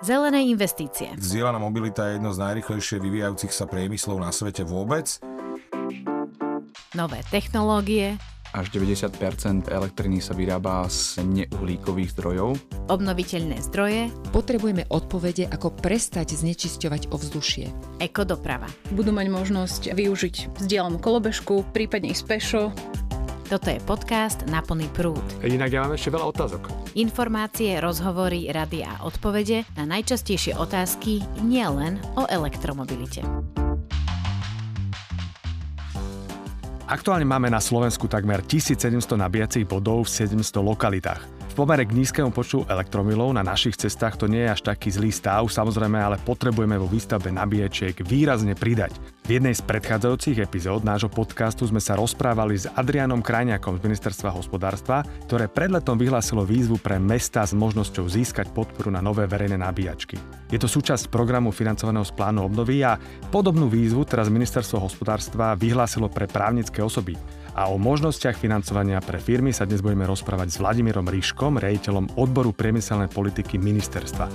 Zelené 0.00 0.48
investície. 0.48 1.12
Zdieľaná 1.20 1.60
mobilita 1.60 2.08
je 2.08 2.16
jedno 2.16 2.32
z 2.32 2.40
najrychlejšie 2.40 2.96
vyvíjajúcich 3.04 3.52
sa 3.52 3.68
priemyslov 3.68 4.16
na 4.16 4.32
svete 4.32 4.64
vôbec. 4.64 5.20
Nové 6.96 7.20
technológie. 7.28 8.16
Až 8.50 8.66
90 8.74 9.14
elektriny 9.70 10.18
sa 10.18 10.34
vyrába 10.34 10.82
z 10.90 11.22
neuhlíkových 11.22 12.16
zdrojov. 12.18 12.58
Obnoviteľné 12.90 13.62
zdroje. 13.70 14.10
Potrebujeme 14.34 14.90
odpovede, 14.90 15.46
ako 15.46 15.70
prestať 15.70 16.34
znečisťovať 16.34 17.14
ovzdušie. 17.14 17.70
Ekodoprava. 18.02 18.66
Budú 18.90 19.14
mať 19.14 19.30
možnosť 19.30 19.82
využiť 19.94 20.58
vzdielanú 20.58 20.98
kolobežku, 20.98 21.62
prípadne 21.70 22.10
ísť 22.10 22.24
pešo. 22.26 22.62
Toto 23.50 23.66
je 23.66 23.82
podcast 23.82 24.46
Na 24.46 24.62
plný 24.62 24.86
prúd. 24.94 25.26
Inak 25.42 25.74
ja 25.74 25.82
mám 25.82 25.98
ešte 25.98 26.14
veľa 26.14 26.22
otázok. 26.30 26.70
Informácie, 26.94 27.82
rozhovory, 27.82 28.46
rady 28.46 28.86
a 28.86 29.02
odpovede 29.02 29.66
na 29.74 29.90
najčastejšie 29.90 30.54
otázky 30.54 31.18
nielen 31.42 31.98
o 32.14 32.30
elektromobilite. 32.30 33.26
Aktuálne 36.90 37.22
máme 37.22 37.46
na 37.54 37.62
Slovensku 37.62 38.10
takmer 38.10 38.42
1700 38.42 39.14
nabíjacích 39.14 39.62
bodov 39.62 40.10
v 40.10 40.26
700 40.26 40.42
lokalitách. 40.58 41.22
V 41.50 41.54
pomere 41.54 41.86
k 41.86 41.94
nízkemu 41.94 42.34
počtu 42.34 42.66
elektromilov 42.66 43.30
na 43.30 43.46
našich 43.46 43.78
cestách 43.78 44.18
to 44.18 44.26
nie 44.26 44.42
je 44.42 44.54
až 44.54 44.74
taký 44.74 44.90
zlý 44.90 45.14
stav, 45.14 45.46
samozrejme, 45.46 45.98
ale 45.98 46.18
potrebujeme 46.18 46.74
vo 46.78 46.90
výstavbe 46.90 47.30
nabíjačiek 47.30 47.94
výrazne 48.02 48.58
pridať. 48.58 48.98
V 49.30 49.38
jednej 49.38 49.54
z 49.54 49.62
predchádzajúcich 49.62 50.42
epizód 50.42 50.82
nášho 50.82 51.06
podcastu 51.06 51.62
sme 51.62 51.78
sa 51.78 51.94
rozprávali 51.94 52.58
s 52.58 52.66
Adrianom 52.66 53.22
Krajňakom 53.22 53.78
z 53.78 53.84
Ministerstva 53.86 54.34
hospodárstva, 54.34 55.06
ktoré 55.30 55.46
pred 55.46 55.70
letom 55.70 55.94
vyhlásilo 55.94 56.42
výzvu 56.42 56.82
pre 56.82 56.98
mesta 56.98 57.46
s 57.46 57.54
možnosťou 57.54 58.10
získať 58.10 58.50
podporu 58.50 58.90
na 58.90 58.98
nové 58.98 59.30
verejné 59.30 59.54
nabíjačky. 59.54 60.18
Je 60.50 60.58
to 60.58 60.66
súčasť 60.66 61.14
programu 61.14 61.54
financovaného 61.54 62.02
z 62.02 62.10
plánu 62.10 62.42
obnovy 62.50 62.82
a 62.82 62.98
podobnú 63.30 63.70
výzvu 63.70 64.02
teraz 64.02 64.26
Ministerstvo 64.26 64.82
hospodárstva 64.82 65.54
vyhlásilo 65.54 66.10
pre 66.10 66.26
právnické 66.26 66.79
osoby 66.82 67.40
a 67.54 67.68
o 67.68 67.76
možnostiach 67.76 68.38
financovania 68.38 69.02
pre 69.02 69.18
firmy 69.18 69.50
sa 69.50 69.66
dnes 69.66 69.82
budeme 69.82 70.06
rozprávať 70.06 70.48
s 70.54 70.60
Vladimírom 70.62 71.06
Ríškom, 71.06 71.58
rejiteľom 71.58 72.14
odboru 72.16 72.54
priemyselnej 72.54 73.10
politiky 73.10 73.58
ministerstva. 73.58 74.30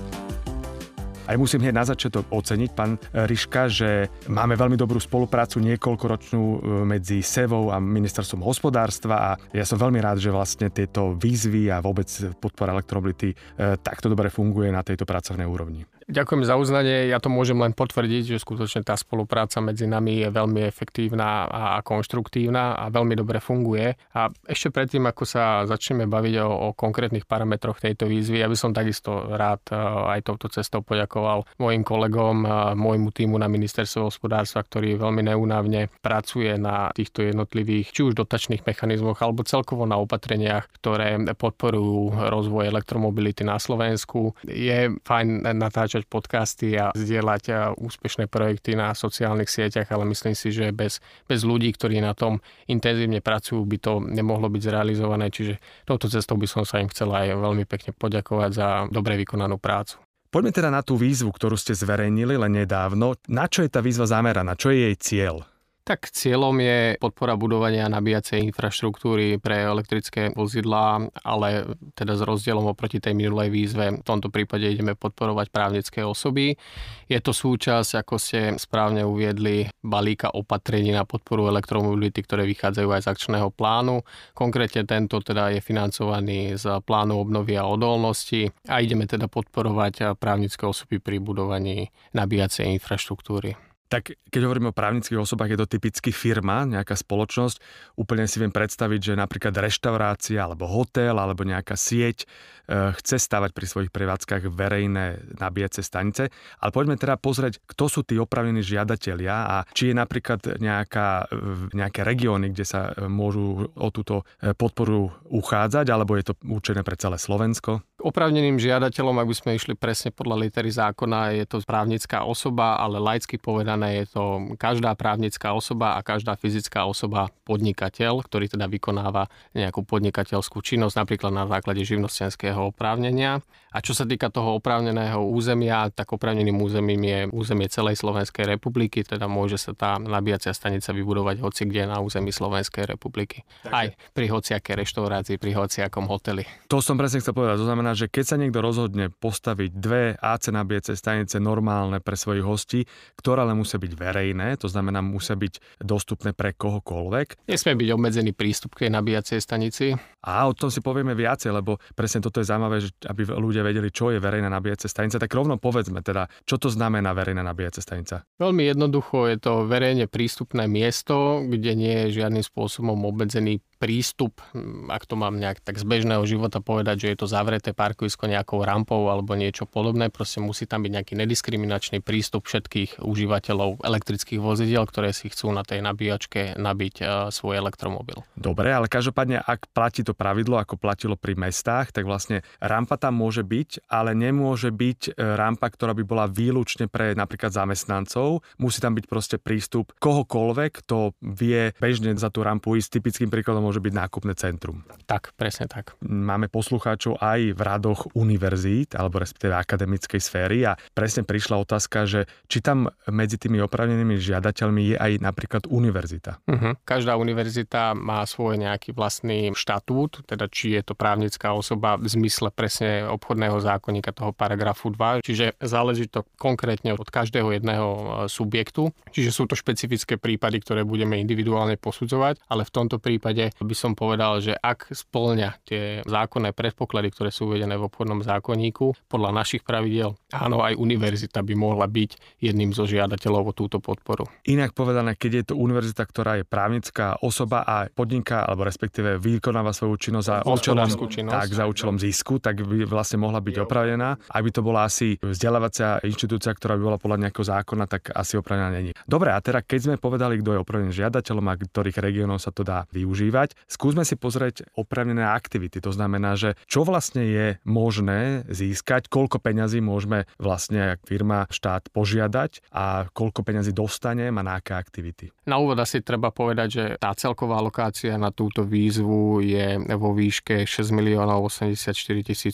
Aj 1.26 1.34
musím 1.42 1.66
hneď 1.66 1.74
na 1.74 1.82
začiatok 1.90 2.30
oceniť, 2.30 2.70
pán 2.78 3.02
Ryška, 3.10 3.66
že 3.66 4.14
máme 4.30 4.54
veľmi 4.54 4.78
dobrú 4.78 5.02
spoluprácu 5.02 5.58
niekoľkoročnú 5.58 6.44
e, 6.46 6.58
medzi 6.86 7.26
SEVou 7.26 7.74
a 7.74 7.82
ministerstvom 7.82 8.46
hospodárstva 8.46 9.16
a 9.18 9.30
ja 9.50 9.66
som 9.66 9.82
veľmi 9.82 9.98
rád, 10.06 10.22
že 10.22 10.30
vlastne 10.30 10.70
tieto 10.70 11.18
výzvy 11.18 11.74
a 11.74 11.82
vôbec 11.82 12.06
podpora 12.38 12.78
elektromobility 12.78 13.34
e, 13.34 13.36
takto 13.82 14.06
dobre 14.06 14.30
funguje 14.30 14.70
na 14.70 14.86
tejto 14.86 15.10
pracovnej 15.10 15.50
úrovni. 15.50 15.82
Ďakujem 16.06 16.46
za 16.46 16.54
uznanie. 16.54 17.10
Ja 17.10 17.18
to 17.18 17.34
môžem 17.34 17.58
len 17.58 17.74
potvrdiť, 17.74 18.38
že 18.38 18.44
skutočne 18.44 18.86
tá 18.86 18.94
spolupráca 18.94 19.58
medzi 19.58 19.90
nami 19.90 20.22
je 20.22 20.30
veľmi 20.30 20.62
efektívna 20.62 21.50
a 21.50 21.82
konštruktívna 21.82 22.78
a 22.78 22.94
veľmi 22.94 23.18
dobre 23.18 23.42
funguje. 23.42 23.98
A 24.14 24.30
ešte 24.46 24.70
predtým, 24.70 25.02
ako 25.10 25.26
sa 25.26 25.66
začneme 25.66 26.06
baviť 26.06 26.46
o, 26.46 26.70
o 26.70 26.78
konkrétnych 26.78 27.26
parametroch 27.26 27.82
tejto 27.82 28.06
výzvy, 28.06 28.38
ja 28.38 28.46
by 28.46 28.54
som 28.54 28.70
takisto 28.70 29.34
rád 29.34 29.66
e, 29.74 29.82
aj 30.14 30.30
touto 30.30 30.46
cestou 30.54 30.86
poďakoval 30.86 31.50
mojim 31.58 31.82
kolegom, 31.82 32.46
môjmu 32.78 33.10
týmu 33.10 33.42
na 33.42 33.50
ministerstve 33.50 34.06
hospodárstva, 34.06 34.62
ktorý 34.62 35.02
veľmi 35.02 35.26
neúnavne 35.26 35.90
pracuje 36.06 36.54
na 36.62 36.94
týchto 36.94 37.26
jednotlivých, 37.26 37.90
či 37.90 38.06
už 38.06 38.14
dotačných 38.14 38.62
mechanizmoch, 38.62 39.18
alebo 39.26 39.42
celkovo 39.42 39.90
na 39.90 39.98
opatreniach, 39.98 40.70
ktoré 40.78 41.18
podporujú 41.34 42.30
rozvoj 42.30 42.70
elektromobility 42.70 43.42
na 43.42 43.58
Slovensku. 43.58 44.38
Je 44.46 44.94
fajn 45.02 45.50
natáčať 45.58 45.95
natáčať 45.96 46.12
podcasty 46.12 46.76
a 46.76 46.92
zdieľať 46.92 47.76
úspešné 47.80 48.28
projekty 48.28 48.76
na 48.76 48.92
sociálnych 48.92 49.48
sieťach, 49.48 49.88
ale 49.96 50.04
myslím 50.12 50.36
si, 50.36 50.52
že 50.52 50.76
bez, 50.76 51.00
bez 51.24 51.48
ľudí, 51.48 51.72
ktorí 51.72 52.04
na 52.04 52.12
tom 52.12 52.44
intenzívne 52.68 53.24
pracujú, 53.24 53.64
by 53.64 53.78
to 53.80 54.04
nemohlo 54.04 54.52
byť 54.52 54.62
zrealizované. 54.62 55.32
Čiže 55.32 55.64
touto 55.88 56.12
cestou 56.12 56.36
by 56.36 56.48
som 56.52 56.68
sa 56.68 56.84
im 56.84 56.92
chcel 56.92 57.16
aj 57.16 57.32
veľmi 57.40 57.64
pekne 57.64 57.96
poďakovať 57.96 58.52
za 58.52 58.68
dobre 58.92 59.16
vykonanú 59.16 59.56
prácu. 59.56 60.04
Poďme 60.28 60.52
teda 60.52 60.68
na 60.68 60.84
tú 60.84 61.00
výzvu, 61.00 61.32
ktorú 61.32 61.56
ste 61.56 61.72
zverejnili 61.72 62.36
len 62.36 62.52
nedávno. 62.52 63.16
Na 63.32 63.48
čo 63.48 63.64
je 63.64 63.72
tá 63.72 63.80
výzva 63.80 64.04
zameraná? 64.04 64.60
Čo 64.60 64.76
je 64.76 64.92
jej 64.92 64.96
cieľ? 65.00 65.55
Tak 65.86 66.10
cieľom 66.10 66.58
je 66.66 66.98
podpora 66.98 67.38
budovania 67.38 67.86
nabíjacej 67.86 68.42
infraštruktúry 68.50 69.38
pre 69.38 69.70
elektrické 69.70 70.34
vozidlá, 70.34 71.14
ale 71.22 71.78
teda 71.94 72.18
s 72.18 72.26
rozdielom 72.26 72.66
oproti 72.66 72.98
tej 72.98 73.14
minulej 73.14 73.54
výzve. 73.54 73.94
V 73.94 74.02
tomto 74.02 74.34
prípade 74.34 74.66
ideme 74.66 74.98
podporovať 74.98 75.54
právnické 75.54 76.02
osoby. 76.02 76.58
Je 77.06 77.22
to 77.22 77.38
súčasť, 77.38 78.02
ako 78.02 78.18
ste 78.18 78.58
správne 78.58 79.06
uviedli, 79.06 79.70
balíka 79.86 80.34
opatrení 80.34 80.90
na 80.90 81.06
podporu 81.06 81.54
elektromobility, 81.54 82.18
ktoré 82.26 82.50
vychádzajú 82.50 82.90
aj 82.90 83.02
z 83.06 83.10
akčného 83.14 83.54
plánu. 83.54 84.02
Konkrétne 84.34 84.90
tento 84.90 85.22
teda 85.22 85.54
je 85.54 85.62
financovaný 85.62 86.58
z 86.58 86.82
plánu 86.82 87.22
obnovy 87.22 87.62
a 87.62 87.70
odolnosti 87.70 88.50
a 88.66 88.82
ideme 88.82 89.06
teda 89.06 89.30
podporovať 89.30 90.18
právnické 90.18 90.66
osoby 90.66 90.98
pri 90.98 91.22
budovaní 91.22 91.94
nabíjacej 92.18 92.74
infraštruktúry. 92.74 93.75
Tak 93.86 94.18
keď 94.34 94.42
hovoríme 94.50 94.74
o 94.74 94.76
právnických 94.76 95.22
osobách, 95.22 95.54
je 95.54 95.60
to 95.62 95.72
typicky 95.78 96.10
firma, 96.10 96.66
nejaká 96.66 96.98
spoločnosť. 96.98 97.62
Úplne 98.02 98.26
si 98.26 98.42
viem 98.42 98.50
predstaviť, 98.50 99.14
že 99.14 99.14
napríklad 99.14 99.54
reštaurácia 99.54 100.42
alebo 100.42 100.66
hotel 100.66 101.14
alebo 101.14 101.46
nejaká 101.46 101.78
sieť 101.78 102.26
e, 102.26 102.92
chce 102.98 103.22
stavať 103.22 103.54
pri 103.54 103.66
svojich 103.70 103.92
prevádzkach 103.94 104.50
verejné 104.50 105.38
nabíjace 105.38 105.86
stanice. 105.86 106.34
Ale 106.58 106.74
poďme 106.74 106.98
teda 106.98 107.22
pozrieť, 107.22 107.62
kto 107.62 107.86
sú 107.86 108.02
tí 108.02 108.18
opravení 108.18 108.66
žiadatelia 108.66 109.36
a 109.46 109.58
či 109.70 109.94
je 109.94 109.96
napríklad 109.96 110.58
nejaká, 110.58 111.30
e, 111.30 111.78
nejaké 111.78 112.02
regióny, 112.02 112.58
kde 112.58 112.66
sa 112.66 112.90
e, 112.90 113.06
môžu 113.06 113.70
o 113.70 113.88
túto 113.94 114.26
podporu 114.58 115.14
uchádzať, 115.30 115.94
alebo 115.94 116.18
je 116.18 116.26
to 116.26 116.34
určené 116.42 116.82
pre 116.82 116.98
celé 116.98 117.22
Slovensko? 117.22 117.86
Oprávneným 117.96 118.60
žiadateľom, 118.60 119.24
ak 119.24 119.28
by 119.32 119.36
sme 119.40 119.52
išli 119.56 119.74
presne 119.80 120.12
podľa 120.12 120.44
litery 120.44 120.68
zákona, 120.68 121.32
je 121.40 121.48
to 121.48 121.64
právnická 121.64 122.28
osoba, 122.28 122.76
ale 122.76 123.00
laicky 123.00 123.40
povedané 123.40 124.04
je 124.04 124.20
to 124.20 124.24
každá 124.60 124.92
právnická 125.00 125.56
osoba 125.56 125.96
a 125.96 126.04
každá 126.04 126.36
fyzická 126.36 126.84
osoba 126.84 127.32
podnikateľ, 127.48 128.20
ktorý 128.28 128.52
teda 128.52 128.68
vykonáva 128.68 129.32
nejakú 129.56 129.88
podnikateľskú 129.88 130.60
činnosť, 130.60 131.08
napríklad 131.08 131.32
na 131.32 131.48
základe 131.48 131.88
živnostenského 131.88 132.68
oprávnenia. 132.76 133.40
A 133.72 133.80
čo 133.80 133.96
sa 133.96 134.04
týka 134.04 134.28
toho 134.28 134.60
oprávneného 134.60 135.24
územia, 135.32 135.88
tak 135.92 136.12
oprávneným 136.16 136.56
územím 136.60 137.00
je 137.00 137.20
územie 137.32 137.68
celej 137.72 138.00
Slovenskej 138.00 138.44
republiky, 138.44 139.08
teda 139.08 139.28
môže 139.28 139.56
sa 139.56 139.72
tá 139.72 140.00
nabíjacia 140.00 140.52
stanica 140.52 140.92
vybudovať 140.96 141.40
hoci 141.44 141.64
kde 141.68 141.88
na 141.88 142.04
území 142.04 142.32
Slovenskej 142.32 142.92
republiky. 142.92 143.48
Takže... 143.64 143.76
Aj 143.76 143.88
pri 144.12 144.26
hociakej 144.32 144.76
reštaurácii, 144.84 145.36
pri 145.40 145.52
hociakom 145.60 146.08
hoteli. 146.08 146.48
To 146.72 146.80
som 146.80 146.96
presne 146.96 147.20
chcel 147.20 147.36
povedať. 147.36 147.60
To 147.60 147.68
znamená, 147.68 147.85
že 147.94 148.10
keď 148.10 148.24
sa 148.26 148.40
niekto 148.40 148.64
rozhodne 148.64 149.12
postaviť 149.12 149.70
dve 149.76 150.04
AC 150.18 150.50
nabíjace 150.50 150.96
stanice 150.96 151.38
normálne 151.38 152.00
pre 152.00 152.16
svojich 152.16 152.42
hostí, 152.42 152.88
ktoré 153.20 153.44
ale 153.44 153.54
musia 153.54 153.78
byť 153.78 153.92
verejné, 153.94 154.56
to 154.58 154.72
znamená 154.72 155.04
musia 155.04 155.36
byť 155.36 155.84
dostupné 155.84 156.32
pre 156.32 156.56
kohokoľvek. 156.56 157.46
Nesmie 157.52 157.76
byť 157.76 157.90
obmedzený 157.92 158.32
prístup 158.32 158.80
k 158.80 158.88
tej 158.88 158.96
nabíjacej 158.96 159.40
stanici. 159.44 159.92
A 160.26 160.48
o 160.48 160.56
tom 160.58 160.74
si 160.74 160.80
povieme 160.80 161.14
viacej, 161.14 161.54
lebo 161.54 161.78
presne 161.94 162.24
toto 162.24 162.42
je 162.42 162.50
zaujímavé, 162.50 162.82
že 162.82 162.90
aby 163.06 163.28
ľudia 163.30 163.62
vedeli, 163.62 163.92
čo 163.92 164.10
je 164.10 164.24
verejná 164.24 164.48
nabíjacia 164.48 164.90
stanica, 164.90 165.22
tak 165.22 165.30
rovno 165.36 165.60
povedzme 165.60 166.00
teda, 166.00 166.32
čo 166.48 166.56
to 166.56 166.72
znamená 166.72 167.12
verejná 167.12 167.44
nabíjacia 167.44 167.84
stanica. 167.84 168.24
Veľmi 168.40 168.72
jednoducho 168.72 169.28
je 169.30 169.38
to 169.38 169.68
verejne 169.68 170.08
prístupné 170.08 170.66
miesto, 170.72 171.44
kde 171.44 171.76
nie 171.76 171.96
je 172.08 172.24
žiadnym 172.24 172.42
spôsobom 172.42 172.96
obmedzený 173.06 173.60
prístup, 173.86 174.42
ak 174.90 175.06
to 175.06 175.14
mám 175.14 175.38
nejak 175.38 175.62
tak 175.62 175.78
z 175.78 175.86
bežného 175.86 176.26
života 176.26 176.58
povedať, 176.58 177.06
že 177.06 177.08
je 177.14 177.18
to 177.22 177.30
zavreté 177.30 177.70
parkovisko 177.78 178.26
nejakou 178.26 178.66
rampou 178.66 179.14
alebo 179.14 179.38
niečo 179.38 179.70
podobné, 179.70 180.10
proste 180.10 180.42
musí 180.42 180.66
tam 180.66 180.82
byť 180.82 180.92
nejaký 180.98 181.14
nediskriminačný 181.14 182.02
prístup 182.02 182.50
všetkých 182.50 183.06
užívateľov 183.06 183.86
elektrických 183.86 184.42
vozidiel, 184.42 184.90
ktoré 184.90 185.14
si 185.14 185.30
chcú 185.30 185.54
na 185.54 185.62
tej 185.62 185.86
nabíjačke 185.86 186.58
nabiť 186.58 186.96
uh, 187.06 187.10
svoj 187.30 187.62
elektromobil. 187.62 188.26
Dobre, 188.34 188.74
ale 188.74 188.90
každopádne, 188.90 189.46
ak 189.46 189.70
platí 189.70 190.02
to 190.02 190.18
pravidlo, 190.18 190.58
ako 190.58 190.82
platilo 190.82 191.14
pri 191.14 191.38
mestách, 191.38 191.94
tak 191.94 192.10
vlastne 192.10 192.42
rampa 192.58 192.98
tam 192.98 193.22
môže 193.22 193.46
byť, 193.46 193.86
ale 193.86 194.18
nemôže 194.18 194.74
byť 194.74 195.02
e, 195.06 195.12
rampa, 195.14 195.70
ktorá 195.70 195.94
by 195.94 196.04
bola 196.08 196.26
výlučne 196.26 196.90
pre 196.90 197.14
napríklad 197.14 197.54
zamestnancov. 197.54 198.42
Musí 198.58 198.82
tam 198.82 198.98
byť 198.98 199.06
proste 199.06 199.38
prístup 199.38 199.94
kohokoľvek, 200.02 200.72
kto 200.82 201.14
vie 201.22 201.76
bežne 201.78 202.16
za 202.16 202.34
tú 202.34 202.42
rampu 202.42 202.80
ísť. 202.80 202.98
Typickým 202.98 203.28
príkladom 203.28 203.68
môže 203.76 203.92
byť 203.92 204.00
nákupné 204.08 204.34
centrum. 204.40 204.88
Tak, 205.04 205.36
presne 205.36 205.68
tak. 205.68 206.00
Máme 206.00 206.48
poslucháčov 206.48 207.20
aj 207.20 207.52
v 207.52 207.60
radoch 207.60 208.08
univerzít, 208.16 208.96
alebo 208.96 209.20
respektíve 209.20 209.52
akademickej 209.52 210.22
sféry 210.24 210.64
a 210.64 210.80
presne 210.96 211.28
prišla 211.28 211.60
otázka, 211.60 212.08
že 212.08 212.24
či 212.48 212.64
tam 212.64 212.88
medzi 213.12 213.36
tými 213.36 213.60
opravnenými 213.60 214.16
žiadateľmi 214.16 214.96
je 214.96 214.96
aj 214.96 215.12
napríklad 215.20 215.68
univerzita. 215.68 216.40
Uh-huh. 216.48 216.80
Každá 216.88 217.20
univerzita 217.20 217.92
má 218.00 218.24
svoj 218.24 218.64
nejaký 218.64 218.96
vlastný 218.96 219.52
štatút, 219.52 220.24
teda 220.24 220.48
či 220.48 220.80
je 220.80 220.82
to 220.88 220.96
právnická 220.96 221.52
osoba 221.52 222.00
v 222.00 222.08
zmysle 222.08 222.48
presne 222.56 223.04
obchodného 223.12 223.60
zákonníka 223.60 224.16
toho 224.16 224.32
paragrafu 224.32 224.88
2, 224.88 225.20
čiže 225.20 225.60
záleží 225.60 226.08
to 226.08 226.24
konkrétne 226.40 226.96
od 226.96 227.12
každého 227.12 227.52
jedného 227.52 227.88
e, 227.92 228.04
subjektu, 228.32 228.96
čiže 229.12 229.36
sú 229.36 229.44
to 229.52 229.60
špecifické 229.60 230.16
prípady, 230.16 230.64
ktoré 230.64 230.88
budeme 230.88 231.20
individuálne 231.20 231.76
posudzovať, 231.76 232.40
ale 232.48 232.64
v 232.64 232.72
tomto 232.72 233.02
prípade 233.02 233.55
by 233.62 233.76
som 233.76 233.96
povedal, 233.96 234.44
že 234.44 234.58
ak 234.58 234.92
splňa 234.92 235.64
tie 235.64 235.84
zákonné 236.04 236.52
predpoklady, 236.52 237.14
ktoré 237.14 237.30
sú 237.32 237.48
uvedené 237.48 237.80
v 237.80 237.88
obchodnom 237.88 238.26
zákonníku, 238.26 239.08
podľa 239.08 239.32
našich 239.32 239.64
pravidel, 239.64 240.18
áno, 240.34 240.66
aj 240.66 240.76
univerzita 240.76 241.46
by 241.46 241.54
mohla 241.54 241.86
byť 241.86 242.42
jedným 242.42 242.76
zo 242.76 242.84
žiadateľov 242.90 243.52
o 243.52 243.54
túto 243.54 243.78
podporu. 243.80 244.26
Inak 244.50 244.74
povedané, 244.74 245.14
keď 245.16 245.32
je 245.32 245.44
to 245.52 245.56
univerzita, 245.56 246.04
ktorá 246.04 246.42
je 246.42 246.46
právnická 246.48 247.22
osoba 247.22 247.62
a 247.64 247.86
podniká, 247.88 248.44
alebo 248.48 248.66
respektíve 248.66 249.22
vykonáva 249.22 249.72
svoju 249.72 249.96
činnosť 249.96 250.26
za 250.26 250.38
účelom, 250.44 250.90
činnosť. 251.08 251.36
tak, 251.36 251.50
za 251.54 251.64
účelom 251.70 252.02
zisku, 252.02 252.42
tak 252.42 252.66
by 252.66 252.90
vlastne 252.90 253.22
mohla 253.22 253.38
byť 253.40 253.56
opravená. 253.62 254.18
Ak 254.26 254.42
by 254.42 254.52
to 254.52 254.62
bola 254.66 254.90
asi 254.90 255.22
vzdelávacia 255.22 256.02
inštitúcia, 256.02 256.50
ktorá 256.56 256.74
by 256.80 256.84
bola 256.84 256.98
podľa 256.98 257.30
nejakého 257.30 257.46
zákona, 257.46 257.86
tak 257.86 258.10
asi 258.10 258.40
opravená 258.42 258.74
není. 258.74 258.92
Dobre, 259.06 259.30
a 259.30 259.40
teda 259.44 259.62
keď 259.62 259.80
sme 259.92 259.96
povedali, 260.02 260.42
kto 260.42 260.58
je 260.58 260.60
opravený 260.66 260.90
žiadateľom 260.96 261.46
a 261.46 261.54
ktorých 261.60 262.02
regiónov 262.02 262.42
sa 262.42 262.50
to 262.50 262.66
dá 262.66 262.90
využívať, 262.90 263.45
skúsme 263.70 264.02
si 264.02 264.18
pozrieť 264.18 264.66
opravnené 264.74 265.22
aktivity. 265.22 265.78
To 265.86 265.94
znamená, 265.94 266.34
že 266.34 266.58
čo 266.66 266.82
vlastne 266.82 267.22
je 267.22 267.48
možné 267.68 268.48
získať, 268.50 269.12
koľko 269.12 269.38
peňazí 269.38 269.84
môžeme 269.84 270.26
vlastne 270.42 270.98
ako 270.98 271.04
firma, 271.06 271.40
štát 271.54 271.94
požiadať 271.94 272.72
a 272.74 273.06
koľko 273.14 273.46
peňazí 273.46 273.76
dostane 273.76 274.32
a 274.32 274.42
na 274.42 274.58
aké 274.58 274.74
aktivity. 274.74 275.30
Na 275.46 275.62
úvod 275.62 275.78
asi 275.78 276.02
treba 276.02 276.32
povedať, 276.32 276.68
že 276.72 276.84
tá 276.98 277.14
celková 277.14 277.62
lokácia 277.62 278.18
na 278.18 278.34
túto 278.34 278.66
výzvu 278.66 279.44
je 279.44 279.78
vo 279.94 280.16
výške 280.16 280.66
6 280.66 280.96
miliónov 280.96 281.52
84 281.52 281.92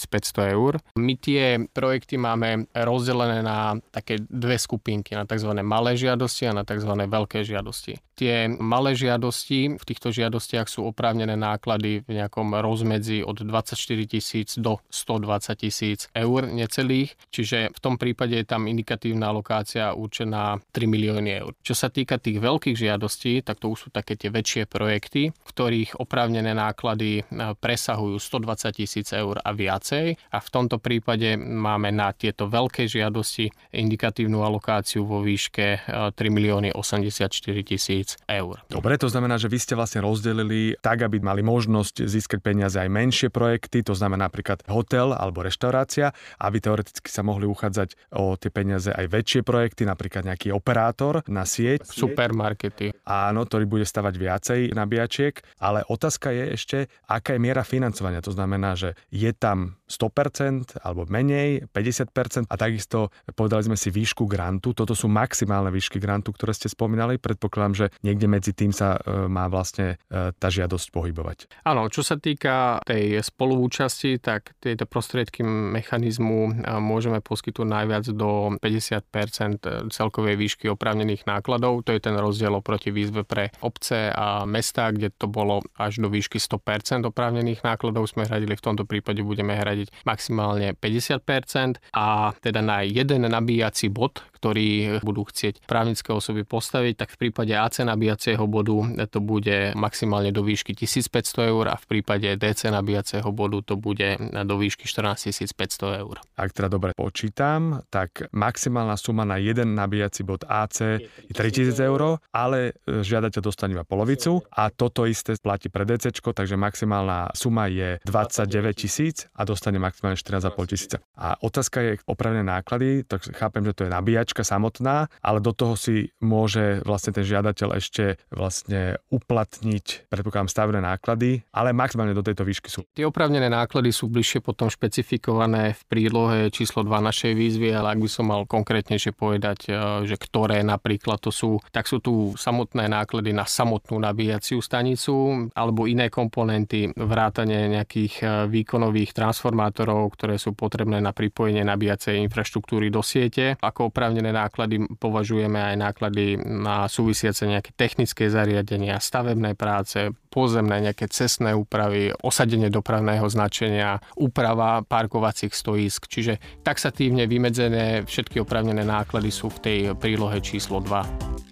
500 0.08 0.56
eur. 0.56 0.82
My 0.98 1.16
tie 1.16 1.62
projekty 1.72 2.18
máme 2.18 2.68
rozdelené 2.74 3.44
na 3.46 3.78
také 3.92 4.20
dve 4.20 4.58
skupinky, 4.58 5.16
na 5.16 5.28
tzv. 5.28 5.52
malé 5.62 5.96
žiadosti 5.96 6.50
a 6.50 6.56
na 6.56 6.64
tzv. 6.64 6.92
veľké 6.92 7.44
žiadosti. 7.44 8.00
Tie 8.16 8.54
malé 8.62 8.94
žiadosti, 8.94 9.82
v 9.82 9.84
týchto 9.84 10.14
žiadostiach 10.14 10.70
sú 10.70 10.81
oprávnené 10.84 11.38
náklady 11.38 12.04
v 12.04 12.10
nejakom 12.22 12.58
rozmedzi 12.58 13.24
od 13.24 13.42
24 13.42 13.78
tisíc 14.06 14.58
do 14.58 14.82
120 14.90 15.56
tisíc 15.56 16.10
eur 16.12 16.50
necelých, 16.50 17.16
čiže 17.30 17.72
v 17.72 17.80
tom 17.80 17.96
prípade 18.02 18.36
je 18.36 18.46
tam 18.48 18.66
indikatívna 18.66 19.32
lokácia 19.32 19.94
určená 19.94 20.60
3 20.74 20.86
milióny 20.90 21.30
eur. 21.42 21.52
Čo 21.62 21.76
sa 21.78 21.88
týka 21.94 22.18
tých 22.18 22.42
veľkých 22.42 22.78
žiadostí, 22.78 23.46
tak 23.46 23.62
to 23.62 23.72
už 23.72 23.88
sú 23.88 23.90
také 23.94 24.18
tie 24.18 24.34
väčšie 24.34 24.66
projekty, 24.66 25.32
v 25.32 25.50
ktorých 25.50 26.02
oprávnené 26.02 26.52
náklady 26.58 27.22
e, 27.22 27.24
presahujú 27.58 28.18
120 28.18 28.78
tisíc 28.78 29.08
eur 29.14 29.38
a 29.40 29.50
viacej 29.54 30.18
a 30.32 30.38
v 30.42 30.50
tomto 30.50 30.82
prípade 30.82 31.38
máme 31.38 31.94
na 31.94 32.12
tieto 32.12 32.48
veľké 32.50 32.90
žiadosti 32.90 33.52
indikatívnu 33.76 34.42
alokáciu 34.42 35.06
vo 35.06 35.22
výške 35.22 35.88
3 35.88 36.16
e, 36.16 36.30
milióny 36.32 36.70
84 36.74 37.30
tisíc 37.66 38.18
eur. 38.26 38.64
Dobre, 38.68 38.98
to 38.98 39.08
znamená, 39.12 39.38
že 39.38 39.52
vy 39.52 39.58
ste 39.60 39.74
vlastne 39.78 40.02
rozdelili 40.02 40.71
tak, 40.80 41.04
aby 41.04 41.20
mali 41.20 41.44
možnosť 41.44 42.08
získať 42.08 42.40
peniaze 42.40 42.80
aj 42.80 42.88
menšie 42.88 43.30
projekty, 43.34 43.84
to 43.84 43.98
znamená 43.98 44.32
napríklad 44.32 44.64
hotel 44.70 45.12
alebo 45.12 45.44
reštaurácia, 45.44 46.16
aby 46.40 46.58
teoreticky 46.62 47.10
sa 47.10 47.26
mohli 47.26 47.50
uchádzať 47.50 48.14
o 48.16 48.40
tie 48.40 48.54
peniaze 48.54 48.94
aj 48.94 49.10
väčšie 49.10 49.42
projekty, 49.42 49.84
napríklad 49.84 50.24
nejaký 50.24 50.54
operátor 50.54 51.26
na 51.28 51.44
sieť. 51.44 51.84
Supermarkety. 51.90 52.94
Áno, 53.04 53.44
ktorý 53.44 53.66
bude 53.66 53.86
stavať 53.88 54.14
viacej 54.16 54.60
nabíjačiek, 54.78 55.42
ale 55.58 55.82
otázka 55.90 56.30
je 56.30 56.46
ešte, 56.54 56.78
aká 57.10 57.36
je 57.36 57.44
miera 57.44 57.66
financovania. 57.66 58.22
To 58.22 58.32
znamená, 58.32 58.78
že 58.78 58.94
je 59.10 59.34
tam 59.34 59.82
100% 59.90 60.80
alebo 60.80 61.04
menej, 61.10 61.68
50% 61.74 62.48
a 62.48 62.56
takisto 62.56 63.10
povedali 63.34 63.68
sme 63.68 63.78
si 63.78 63.90
výšku 63.92 64.30
grantu. 64.30 64.72
Toto 64.72 64.96
sú 64.96 65.12
maximálne 65.12 65.74
výšky 65.74 66.00
grantu, 66.00 66.32
ktoré 66.32 66.56
ste 66.56 66.72
spomínali. 66.72 67.18
Predpokladám, 67.18 67.74
že 67.76 67.86
niekde 68.06 68.28
medzi 68.30 68.52
tým 68.54 68.72
sa 68.72 68.96
e, 68.96 69.28
má 69.28 69.50
vlastne 69.50 69.98
e, 70.08 70.32
tá 70.38 70.48
žiadosť 70.48 70.61
pohybovať. 70.68 71.64
Áno, 71.64 71.88
čo 71.88 72.04
sa 72.04 72.20
týka 72.20 72.84
tej 72.84 73.24
spoluúčasti, 73.24 74.20
tak 74.20 74.54
tieto 74.60 74.84
prostriedky 74.86 75.42
mechanizmu 75.46 76.40
e, 76.50 76.52
môžeme 76.78 77.24
poskytnúť 77.24 77.68
najviac 77.68 78.06
do 78.12 78.58
50% 78.60 79.94
celkovej 79.94 80.36
výšky 80.36 80.68
oprávnených 80.68 81.24
nákladov. 81.26 81.88
To 81.88 81.96
je 81.96 82.02
ten 82.02 82.18
rozdiel 82.18 82.52
oproti 82.52 82.92
výzve 82.92 83.24
pre 83.24 83.54
obce 83.64 84.12
a 84.12 84.44
mesta, 84.44 84.92
kde 84.92 85.10
to 85.16 85.32
bolo 85.32 85.64
až 85.78 86.04
do 86.04 86.12
výšky 86.12 86.38
100% 86.38 87.08
oprávnených 87.08 87.64
nákladov 87.64 88.12
sme 88.12 88.28
hradili. 88.28 88.58
V 88.58 88.66
tomto 88.66 88.84
prípade 88.84 89.24
budeme 89.24 89.56
hradiť 89.56 90.04
maximálne 90.04 90.76
50% 90.76 91.96
a 91.96 92.34
teda 92.42 92.60
na 92.60 92.84
jeden 92.84 93.24
nabíjací 93.26 93.88
bod, 93.88 94.26
ktorý 94.42 95.00
budú 95.06 95.30
chcieť 95.30 95.64
právnické 95.70 96.12
osoby 96.12 96.44
postaviť, 96.44 96.94
tak 96.98 97.10
v 97.14 97.28
prípade 97.28 97.54
AC 97.54 97.86
nabíjacieho 97.86 98.44
bodu 98.50 99.08
to 99.08 99.20
bude 99.22 99.78
maximálne 99.78 100.30
do 100.34 100.42
výšky 100.42 100.51
1500 100.56 101.52
eur 101.52 101.66
a 101.68 101.76
v 101.76 101.86
prípade 101.86 102.28
DC 102.38 102.72
nabíjacieho 102.72 103.28
bodu 103.34 103.62
to 103.62 103.76
bude 103.76 104.18
do 104.22 104.56
výšky 104.56 104.88
14 104.88 105.34
500 105.52 106.02
eur. 106.02 106.16
Ak 106.38 106.56
teda 106.56 106.72
dobre 106.72 106.96
počítam, 106.96 107.84
tak 107.92 108.32
maximálna 108.32 108.96
suma 108.96 109.28
na 109.28 109.36
jeden 109.42 109.76
nabíjací 109.76 110.24
bod 110.24 110.48
AC 110.48 111.04
je 111.04 111.34
3000 111.34 111.76
eur, 111.92 112.22
ale 112.32 112.78
e, 112.88 113.02
žiadateľ 113.04 113.42
dostane 113.42 113.76
iba 113.76 113.84
polovicu 113.84 114.42
a 114.54 114.72
toto 114.72 115.06
isté 115.06 115.36
platí 115.42 115.68
pre 115.68 115.84
DC, 115.84 116.14
takže 116.22 116.56
maximálna 116.56 117.34
suma 117.36 117.68
je 117.68 118.00
29 118.08 118.74
tisíc 118.74 119.28
a 119.36 119.44
dostane 119.44 119.78
maximálne 119.82 120.16
14,5 120.16 120.72
tisíca. 120.72 120.98
A 121.18 121.36
otázka 121.42 121.82
je 121.82 121.92
opravné 122.08 122.42
náklady, 122.46 123.04
tak 123.06 123.26
chápem, 123.36 123.66
že 123.66 123.74
to 123.76 123.84
je 123.86 123.92
nabíjač 123.92 124.32
nabíjačka 124.32 124.44
samotná, 124.44 125.10
ale 125.22 125.40
do 125.42 125.52
toho 125.52 125.76
si 125.76 126.14
môže 126.22 126.80
vlastne 126.86 127.12
ten 127.12 127.26
žiadateľ 127.26 127.70
ešte 127.82 128.16
vlastne 128.32 129.02
uplatniť, 129.10 130.08
predpokladám, 130.14 130.41
stavné 130.48 130.80
náklady, 130.82 131.42
ale 131.52 131.74
maximálne 131.74 132.14
do 132.16 132.26
tejto 132.26 132.46
výšky 132.46 132.70
sú. 132.70 132.82
Tie 132.94 133.06
opravnené 133.06 133.50
náklady 133.50 133.90
sú 133.92 134.08
bližšie 134.08 134.42
potom 134.42 134.70
špecifikované 134.72 135.74
v 135.76 135.82
prílohe 135.90 136.40
číslo 136.54 136.86
2 136.86 136.92
našej 137.02 137.34
výzvy, 137.34 137.74
ale 137.74 137.98
ak 137.98 138.00
by 138.00 138.10
som 138.10 138.26
mal 138.30 138.46
konkrétnejšie 138.46 139.12
povedať, 139.14 139.60
e, 139.68 139.72
že 140.06 140.16
ktoré 140.16 140.62
napríklad 140.62 141.22
to 141.22 141.30
sú, 141.30 141.58
tak 141.74 141.86
sú 141.90 142.00
tu 142.02 142.34
samotné 142.38 142.88
náklady 142.88 143.34
na 143.36 143.46
samotnú 143.46 143.98
nabíjaciu 143.98 144.62
stanicu 144.64 145.48
alebo 145.54 145.86
iné 145.86 146.08
komponenty, 146.14 146.94
vrátanie 146.94 147.72
nejakých 147.72 148.14
e, 148.22 148.26
výkonových 148.48 149.18
transformátorov, 149.18 150.14
ktoré 150.16 150.38
sú 150.38 150.54
potrebné 150.54 151.02
na 151.02 151.12
pripojenie 151.12 151.66
nabíjacej 151.66 152.22
infraštruktúry 152.28 152.94
do 152.94 153.02
siete. 153.02 153.58
Ako 153.60 153.90
opravnené 153.90 154.30
náklady 154.30 154.86
považujeme 155.00 155.58
aj 155.58 155.76
náklady 155.78 156.38
na 156.42 156.86
súvisiace 156.86 157.48
nejaké 157.48 157.74
technické 157.74 158.28
zariadenia, 158.28 159.02
stavebné 159.02 159.54
práce, 159.56 160.12
pozemné 160.32 160.80
nejaké 160.80 161.12
cestné 161.12 161.52
úpravy, 161.52 162.16
osadenie 162.24 162.72
dopravného 162.72 163.28
značenia, 163.28 164.00
úprava 164.16 164.80
parkovacích 164.88 165.52
stoísk. 165.52 166.08
Čiže 166.08 166.64
taxatívne 166.64 167.28
vymedzené 167.28 168.08
všetky 168.08 168.40
oprávnené 168.40 168.88
náklady 168.88 169.28
sú 169.28 169.52
v 169.52 169.60
tej 169.60 169.78
prílohe 170.00 170.40
číslo 170.40 170.80
2. 170.80 171.52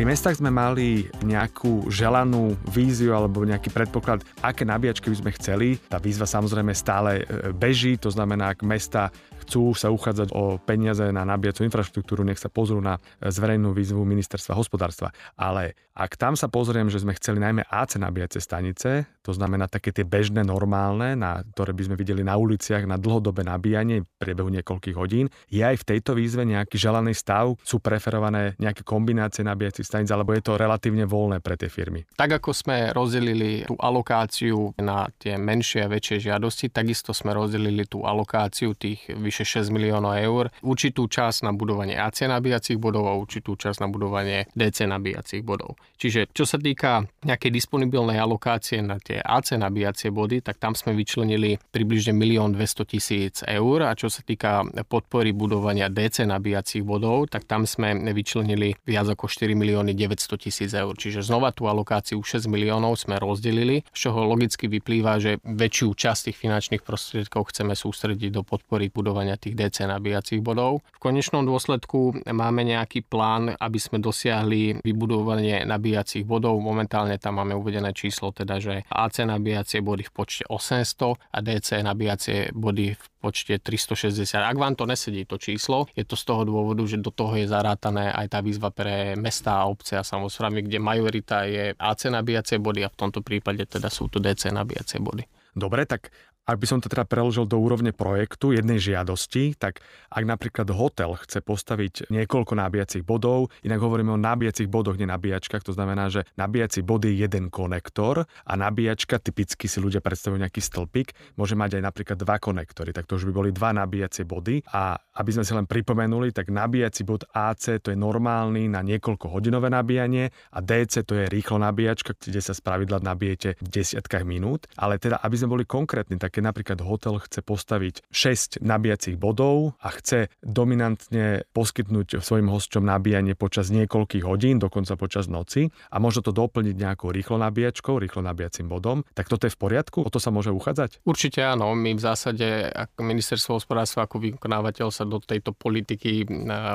Pri 0.00 0.08
mestách 0.08 0.40
sme 0.40 0.48
mali 0.48 1.12
nejakú 1.20 1.92
želanú 1.92 2.56
víziu 2.72 3.12
alebo 3.12 3.44
nejaký 3.44 3.68
predpoklad, 3.68 4.24
aké 4.40 4.64
nabíjačky 4.64 5.12
by 5.12 5.16
sme 5.20 5.30
chceli. 5.36 5.68
Tá 5.92 6.00
výzva 6.00 6.24
samozrejme 6.24 6.72
stále 6.72 7.20
e, 7.20 7.52
beží, 7.52 8.00
to 8.00 8.08
znamená, 8.08 8.56
ak 8.56 8.64
mesta 8.64 9.12
chcú 9.50 9.74
sa 9.74 9.90
uchádzať 9.90 10.30
o 10.30 10.62
peniaze 10.62 11.02
na 11.10 11.26
nabíjacú 11.26 11.66
infraštruktúru, 11.66 12.22
nech 12.22 12.38
sa 12.38 12.46
pozrú 12.46 12.78
na 12.78 13.02
zverejnú 13.18 13.74
výzvu 13.74 14.06
ministerstva 14.06 14.54
hospodárstva. 14.54 15.10
Ale 15.34 15.74
ak 15.90 16.14
tam 16.14 16.38
sa 16.38 16.46
pozriem, 16.46 16.86
že 16.86 17.02
sme 17.02 17.18
chceli 17.18 17.42
najmä 17.42 17.66
AC 17.66 17.98
nabíjace 17.98 18.38
stanice, 18.38 19.10
to 19.20 19.34
znamená 19.34 19.66
také 19.66 19.92
tie 19.92 20.06
bežné, 20.06 20.46
normálne, 20.46 21.12
na, 21.18 21.42
ktoré 21.42 21.74
by 21.74 21.82
sme 21.90 21.96
videli 21.98 22.22
na 22.22 22.38
uliciach 22.38 22.88
na 22.88 22.96
dlhodobé 22.96 23.44
nabíjanie 23.44 24.06
v 24.06 24.08
priebehu 24.16 24.48
niekoľkých 24.48 24.96
hodín, 24.96 25.28
je 25.50 25.60
aj 25.60 25.82
v 25.82 25.86
tejto 25.92 26.16
výzve 26.16 26.46
nejaký 26.46 26.80
želaný 26.80 27.12
stav, 27.12 27.58
sú 27.66 27.82
preferované 27.82 28.56
nejaké 28.56 28.86
kombinácie 28.86 29.42
nabíjacích 29.42 29.84
staníc, 29.84 30.08
alebo 30.14 30.32
je 30.32 30.46
to 30.46 30.56
relatívne 30.56 31.04
voľné 31.04 31.42
pre 31.42 31.58
tie 31.58 31.68
firmy. 31.68 32.06
Tak 32.16 32.38
ako 32.38 32.54
sme 32.54 32.96
rozdelili 32.96 33.66
tú 33.66 33.76
alokáciu 33.76 34.72
na 34.80 35.10
tie 35.20 35.36
menšie 35.36 35.84
a 35.84 35.92
väčšie 35.92 36.32
žiadosti, 36.32 36.72
takisto 36.72 37.12
sme 37.12 37.36
rozdelili 37.36 37.84
tú 37.84 38.08
alokáciu 38.08 38.72
tých 38.72 39.04
vyše 39.10 39.39
vyše 39.40 39.64
6 39.64 39.72
miliónov 39.72 40.20
eur, 40.20 40.52
určitú 40.60 41.08
časť 41.08 41.48
na 41.48 41.56
budovanie 41.56 41.96
AC 41.96 42.28
nabíjacích 42.28 42.76
bodov 42.76 43.08
a 43.08 43.16
určitú 43.16 43.56
časť 43.56 43.80
na 43.80 43.88
budovanie 43.88 44.44
DC 44.52 44.84
nabíjacích 44.84 45.40
bodov. 45.40 45.80
Čiže 45.96 46.28
čo 46.36 46.44
sa 46.44 46.60
týka 46.60 47.08
nejakej 47.24 47.48
disponibilnej 47.48 48.20
alokácie 48.20 48.84
na 48.84 49.00
tie 49.00 49.20
AC 49.24 49.56
nabíjacie 49.56 50.12
body, 50.12 50.44
tak 50.44 50.60
tam 50.60 50.76
sme 50.76 50.92
vyčlenili 50.92 51.56
približne 51.72 52.12
1 52.12 52.52
200 52.56 52.92
tisíc 52.92 53.34
eur 53.44 53.88
a 53.88 53.96
čo 53.96 54.12
sa 54.12 54.20
týka 54.20 54.64
podpory 54.88 55.32
budovania 55.32 55.88
DC 55.88 56.28
nabíjacích 56.28 56.84
bodov, 56.84 57.32
tak 57.32 57.48
tam 57.48 57.64
sme 57.64 57.96
vyčlenili 58.12 58.76
viac 58.84 59.08
ako 59.08 59.28
4 59.28 59.56
milióny 59.56 59.96
900 59.96 60.36
tisíc 60.36 60.70
eur. 60.76 60.92
Čiže 60.92 61.24
znova 61.24 61.52
tú 61.54 61.64
alokáciu 61.70 62.20
6 62.20 62.44
miliónov 62.50 63.00
sme 63.00 63.16
rozdelili, 63.16 63.86
z 63.92 64.08
čoho 64.08 64.26
logicky 64.26 64.68
vyplýva, 64.68 65.20
že 65.22 65.40
väčšiu 65.44 65.88
časť 65.96 66.20
tých 66.28 66.40
finančných 66.40 66.82
prostriedkov 66.82 67.52
chceme 67.54 67.76
sústrediť 67.76 68.30
do 68.34 68.42
podpory 68.42 68.90
budovania 68.90 69.29
tých 69.36 69.54
DC 69.58 69.86
nabíjacích 69.86 70.40
bodov. 70.40 70.80
V 70.96 71.00
konečnom 71.02 71.44
dôsledku 71.44 72.24
máme 72.30 72.62
nejaký 72.64 73.04
plán, 73.04 73.54
aby 73.58 73.78
sme 73.78 73.98
dosiahli 74.00 74.80
vybudovanie 74.80 75.66
nabíjacích 75.66 76.24
bodov. 76.24 76.58
Momentálne 76.62 77.18
tam 77.20 77.42
máme 77.42 77.54
uvedené 77.54 77.92
číslo, 77.92 78.30
teda 78.30 78.62
že 78.62 78.86
AC 78.88 79.22
nabíjacie 79.22 79.84
body 79.84 80.06
v 80.08 80.12
počte 80.14 80.44
800 80.48 81.18
a 81.34 81.38
DC 81.44 81.68
nabíjacie 81.82 82.54
body 82.56 82.96
v 82.96 83.04
počte 83.20 83.60
360. 83.60 84.24
Ak 84.40 84.56
vám 84.56 84.74
to 84.74 84.88
nesedí 84.88 85.28
to 85.28 85.36
číslo, 85.36 85.84
je 85.92 86.08
to 86.08 86.16
z 86.16 86.24
toho 86.24 86.42
dôvodu, 86.48 86.80
že 86.88 86.96
do 86.96 87.12
toho 87.12 87.36
je 87.36 87.44
zarátané 87.44 88.08
aj 88.16 88.26
tá 88.32 88.38
výzva 88.40 88.72
pre 88.72 89.12
mesta 89.14 89.60
a 89.60 89.68
obce 89.68 90.00
a 90.00 90.02
samozrejme, 90.02 90.64
kde 90.64 90.80
majorita 90.80 91.44
je 91.44 91.76
AC 91.76 92.08
nabíjacie 92.08 92.56
body 92.56 92.88
a 92.88 92.92
v 92.92 92.98
tomto 92.98 93.20
prípade 93.20 93.68
teda 93.68 93.92
sú 93.92 94.08
to 94.08 94.18
DC 94.18 94.48
nabíjacie 94.48 94.98
body. 95.04 95.28
Dobre, 95.50 95.82
tak 95.82 96.14
ak 96.48 96.56
by 96.58 96.66
som 96.66 96.78
to 96.82 96.90
teda 96.90 97.06
preložil 97.06 97.46
do 97.46 97.60
úrovne 97.60 97.94
projektu 97.94 98.50
jednej 98.50 98.80
žiadosti, 98.82 99.54
tak 99.54 99.84
ak 100.10 100.24
napríklad 100.26 100.66
hotel 100.74 101.14
chce 101.20 101.44
postaviť 101.44 102.10
niekoľko 102.10 102.58
nabíjacích 102.58 103.02
bodov, 103.06 103.54
inak 103.62 103.78
hovoríme 103.78 104.14
o 104.14 104.20
nabíjacích 104.20 104.66
bodoch, 104.66 104.98
nie 104.98 105.06
nabíjačkách, 105.06 105.62
to 105.62 105.76
znamená, 105.76 106.10
že 106.10 106.26
nabíjací 106.34 106.82
bod 106.82 107.06
je 107.06 107.14
jeden 107.14 107.52
konektor 107.52 108.26
a 108.26 108.52
nabíjačka, 108.58 109.22
typicky 109.22 109.70
si 109.70 109.78
ľudia 109.78 110.02
predstavujú 110.02 110.40
nejaký 110.42 110.60
stĺpik, 110.62 111.38
môže 111.38 111.54
mať 111.54 111.78
aj 111.78 111.82
napríklad 111.86 112.18
dva 112.18 112.36
konektory, 112.42 112.90
tak 112.90 113.06
to 113.06 113.16
už 113.16 113.30
by 113.30 113.32
boli 113.32 113.50
dva 113.54 113.70
nabíjacie 113.70 114.26
body. 114.26 114.62
A 114.74 114.98
aby 114.98 115.30
sme 115.30 115.44
si 115.44 115.52
len 115.52 115.68
pripomenuli, 115.68 116.32
tak 116.32 116.48
nabíjací 116.48 117.04
bod 117.04 117.28
AC 117.30 117.82
to 117.82 117.92
je 117.92 117.98
normálny 117.98 118.66
na 118.66 118.80
niekoľko 118.80 119.30
hodinové 119.30 119.68
nabíjanie 119.68 120.32
a 120.54 120.58
DC 120.58 121.04
to 121.04 121.14
je 121.14 121.30
rýchlo 121.30 121.60
nabíjačka, 121.62 122.16
kde 122.16 122.40
sa 122.42 122.56
spravidla 122.56 123.02
nabijete 123.02 123.58
v 123.60 123.68
desiatkách 123.68 124.24
minút, 124.24 124.66
ale 124.74 124.96
teda 124.98 125.20
aby 125.20 125.34
sme 125.36 125.52
boli 125.58 125.64
konkrétni, 125.66 126.16
tak 126.16 126.29
keď 126.30 126.42
napríklad 126.54 126.78
hotel 126.86 127.18
chce 127.18 127.42
postaviť 127.42 128.06
6 128.08 128.62
nabíjacích 128.62 129.18
bodov 129.18 129.74
a 129.82 129.90
chce 129.90 130.30
dominantne 130.40 131.42
poskytnúť 131.50 132.22
svojim 132.22 132.46
hosťom 132.46 132.86
nabíjanie 132.86 133.34
počas 133.34 133.68
niekoľkých 133.74 134.22
hodín, 134.22 134.62
dokonca 134.62 134.94
počas 134.94 135.26
noci 135.26 135.68
a 135.90 135.98
možno 135.98 136.22
to 136.24 136.32
doplniť 136.32 136.76
nejakou 136.78 137.10
rýchlo 137.10 137.36
nabíjačkou, 137.42 137.98
rýchlo 137.98 138.22
nabíjacím 138.22 138.70
bodom, 138.70 139.02
tak 139.14 139.26
toto 139.26 139.50
je 139.50 139.54
v 139.54 139.58
poriadku? 139.58 140.06
O 140.06 140.10
to 140.12 140.22
sa 140.22 140.30
môže 140.30 140.54
uchádzať? 140.54 141.02
Určite 141.02 141.42
áno. 141.42 141.74
My 141.74 141.96
v 141.96 142.02
zásade 142.02 142.70
ako 142.70 143.00
ministerstvo 143.02 143.58
hospodárstva 143.58 144.06
ako 144.06 144.22
vykonávateľ 144.22 144.92
sa 144.92 145.08
do 145.08 145.18
tejto 145.18 145.56
politiky 145.56 146.28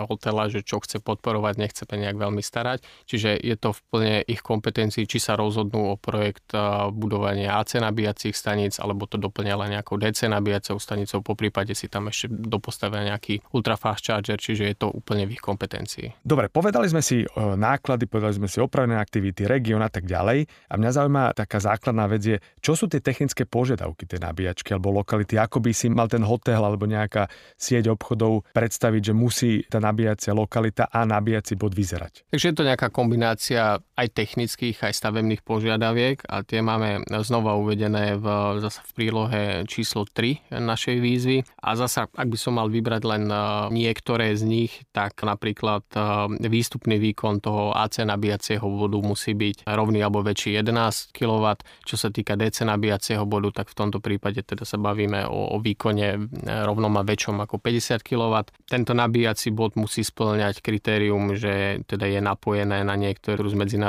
hotela, 0.09 0.49
že 0.49 0.65
čo 0.65 0.81
chce 0.81 0.99
podporovať, 0.99 1.53
nechce 1.61 1.83
nejak 1.85 2.17
veľmi 2.17 2.41
starať. 2.41 2.81
Čiže 3.05 3.37
je 3.37 3.55
to 3.55 3.71
v 3.71 3.79
plne 3.93 4.15
ich 4.25 4.41
kompetencii, 4.41 5.05
či 5.05 5.21
sa 5.21 5.37
rozhodnú 5.37 5.93
o 5.93 5.95
projekt 5.95 6.49
budovania 6.91 7.61
AC 7.61 7.77
nabíjacích 7.77 8.33
staníc, 8.33 8.81
alebo 8.81 9.05
to 9.05 9.21
doplňa 9.21 9.44
len 9.53 9.77
nejakou 9.77 10.01
DC 10.01 10.25
nabíjacou 10.25 10.81
stanicou, 10.81 11.21
po 11.21 11.37
prípade 11.37 11.77
si 11.77 11.85
tam 11.85 12.09
ešte 12.09 12.31
dopostavia 12.31 13.05
nejaký 13.13 13.43
ultrafast 13.53 14.01
charger, 14.01 14.41
čiže 14.41 14.63
je 14.65 14.75
to 14.79 14.87
úplne 14.89 15.29
v 15.29 15.37
ich 15.37 15.43
kompetencii. 15.43 16.25
Dobre, 16.25 16.49
povedali 16.49 16.89
sme 16.89 17.03
si 17.03 17.21
náklady, 17.37 18.09
povedali 18.09 18.39
sme 18.41 18.49
si 18.49 18.63
opravné 18.63 18.95
aktivity, 18.95 19.43
región 19.45 19.83
a 19.83 19.91
tak 19.91 20.07
ďalej. 20.07 20.47
A 20.71 20.73
mňa 20.79 20.91
zaujíma 20.95 21.23
taká 21.35 21.59
základná 21.59 22.07
vec 22.07 22.23
je, 22.23 22.37
čo 22.63 22.73
sú 22.73 22.87
tie 22.87 23.03
technické 23.03 23.43
požiadavky 23.43 24.07
tej 24.07 24.23
nabíjačky 24.23 24.71
alebo 24.71 24.95
lokality, 24.95 25.35
ako 25.35 25.59
by 25.59 25.71
si 25.75 25.91
mal 25.91 26.07
ten 26.07 26.23
hotel 26.23 26.63
alebo 26.63 26.87
nejaká 26.87 27.27
sieť 27.59 27.91
obchodov 27.91 28.47
predstaviť, 28.55 29.11
že 29.11 29.13
musí 29.13 29.51
tá 29.67 29.83
nabíjacia 29.83 30.31
lokalita 30.31 30.87
a 30.87 31.03
nabíjací 31.03 31.59
bod 31.59 31.75
vyzerať. 31.75 32.31
Takže 32.31 32.47
je 32.51 32.55
to 32.55 32.63
nejaká 32.63 32.87
kombinácia 32.93 33.81
aj 33.95 34.07
technických, 34.11 34.83
aj 34.83 34.93
stavebných 34.93 35.41
požiadaviek 35.41 36.19
a 36.27 36.43
tie 36.43 36.59
máme 36.59 37.07
znova 37.23 37.55
uvedené 37.55 38.19
v, 38.19 38.27
zase 38.59 38.83
v 38.83 38.91
prílohe 38.91 39.41
číslo 39.71 40.03
3 40.03 40.51
našej 40.51 40.97
výzvy. 40.99 41.37
A 41.63 41.79
zasa, 41.79 42.11
ak 42.11 42.27
by 42.27 42.37
som 42.37 42.59
mal 42.59 42.67
vybrať 42.67 43.01
len 43.07 43.23
e, 43.31 43.35
niektoré 43.71 44.35
z 44.35 44.43
nich, 44.43 44.83
tak 44.91 45.15
napríklad 45.23 45.87
e, 45.95 45.99
výstupný 46.43 46.99
výkon 46.99 47.39
toho 47.39 47.71
AC 47.71 48.03
nabíjacieho 48.03 48.67
bodu 48.67 48.99
musí 48.99 49.31
byť 49.31 49.63
rovný 49.63 50.03
alebo 50.03 50.19
väčší 50.19 50.59
11 50.59 51.15
kW. 51.15 51.55
Čo 51.87 51.95
sa 51.95 52.11
týka 52.11 52.35
DC 52.35 52.67
nabíjacieho 52.67 53.23
bodu, 53.23 53.63
tak 53.63 53.71
v 53.71 53.79
tomto 53.79 54.03
prípade 54.03 54.43
teda 54.43 54.67
sa 54.67 54.75
bavíme 54.75 55.23
o, 55.23 55.55
o 55.55 55.57
výkone 55.63 56.07
e, 56.11 56.19
rovnom 56.67 56.91
a 56.99 57.07
väčšom 57.07 57.39
ako 57.39 57.63
50 57.63 58.03
kW. 58.03 58.43
Tento 58.67 58.91
nabíjací 58.91 59.55
bod 59.55 59.79
musí 59.79 60.03
splňať 60.03 60.59
kritérium, 60.59 61.39
že 61.39 61.79
teda 61.87 62.11
je 62.11 62.19
napojené 62.19 62.83
na 62.83 62.99
niektorú 62.99 63.47
z 63.47 63.55
medzinárodných 63.55 63.84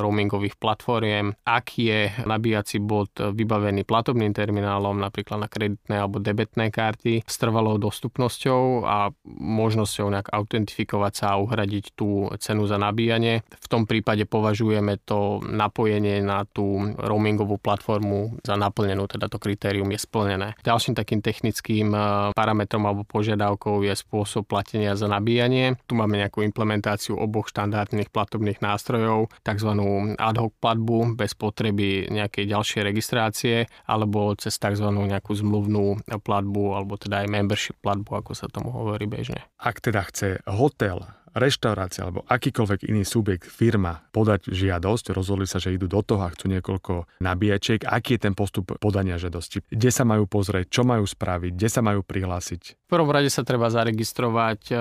roamingových 0.00 0.58
platformiem. 0.58 1.36
Ak 1.46 1.78
je 1.78 2.10
nabíjací 2.26 2.82
bod 2.82 3.14
vybavený 3.14 3.86
platobným 3.86 4.34
terminálom, 4.34 4.98
napríklad 4.98 5.46
na 5.46 5.48
kreditné 5.48 5.96
alebo 6.00 6.18
debetné 6.18 6.72
karty 6.74 7.22
s 7.22 7.36
trvalou 7.38 7.78
dostupnosťou 7.78 8.88
a 8.88 9.14
možnosťou 9.38 10.10
nejak 10.10 10.32
autentifikovať 10.32 11.12
sa 11.12 11.26
a 11.36 11.40
uhradiť 11.40 11.94
tú 11.94 12.26
cenu 12.40 12.64
za 12.64 12.80
nabíjanie. 12.80 13.44
V 13.46 13.66
tom 13.68 13.84
prípade 13.84 14.24
považujeme 14.24 14.98
to 15.04 15.44
napojenie 15.44 16.24
na 16.24 16.48
tú 16.48 16.96
roamingovú 16.96 17.60
platformu 17.60 18.40
za 18.40 18.56
naplnenú, 18.56 19.06
teda 19.06 19.28
to 19.28 19.36
kritérium 19.36 19.90
je 19.92 20.00
splnené. 20.00 20.48
Ďalším 20.64 20.96
takým 20.96 21.20
technickým 21.20 21.92
eh, 21.92 22.02
parametrom 22.32 22.88
alebo 22.88 23.04
požiadavkou 23.04 23.84
je 23.84 23.94
spôsob 23.94 24.48
platenia 24.48 24.96
za 24.96 25.10
nabíjanie. 25.10 25.76
Tu 25.84 25.92
máme 25.92 26.16
nejakú 26.16 26.40
implementáciu 26.40 27.18
oboch 27.20 27.50
štandardných 27.52 28.08
platobných 28.08 28.58
nástrojov, 28.58 28.79
tzv. 28.82 29.70
ad 30.16 30.36
hoc 30.40 30.52
platbu 30.58 31.14
bez 31.14 31.36
potreby 31.36 32.08
nejakej 32.08 32.44
ďalšej 32.48 32.80
registrácie 32.84 33.56
alebo 33.86 34.32
cez 34.36 34.56
tzv. 34.56 34.88
nejakú 34.88 35.36
zmluvnú 35.36 36.02
platbu 36.24 36.64
alebo 36.76 36.96
teda 36.96 37.24
aj 37.24 37.28
membership 37.28 37.76
platbu, 37.84 38.24
ako 38.24 38.32
sa 38.32 38.48
tomu 38.48 38.72
hovorí 38.72 39.04
bežne. 39.04 39.44
Ak 39.60 39.84
teda 39.84 40.04
chce 40.08 40.40
hotel 40.48 41.04
reštaurácia 41.34 42.06
alebo 42.06 42.26
akýkoľvek 42.26 42.90
iný 42.90 43.06
subjekt, 43.06 43.46
firma 43.46 44.02
podať 44.10 44.50
žiadosť, 44.50 45.14
rozhodli 45.14 45.46
sa, 45.46 45.62
že 45.62 45.74
idú 45.74 45.86
do 45.86 46.02
toho 46.02 46.26
a 46.26 46.32
chcú 46.32 46.50
niekoľko 46.50 47.22
nabíjačiek, 47.22 47.86
aký 47.86 48.18
je 48.18 48.30
ten 48.30 48.34
postup 48.34 48.74
podania 48.78 49.20
žiadosti, 49.20 49.62
kde 49.70 49.90
sa 49.90 50.02
majú 50.02 50.26
pozrieť, 50.26 50.66
čo 50.70 50.82
majú 50.82 51.06
spraviť, 51.06 51.52
kde 51.54 51.68
sa 51.70 51.80
majú 51.82 52.02
prihlásiť? 52.02 52.80
V 52.90 52.98
prvom 52.98 53.14
rade 53.14 53.30
sa 53.30 53.46
treba 53.46 53.70
zaregistrovať 53.70 54.74
eh, 54.74 54.78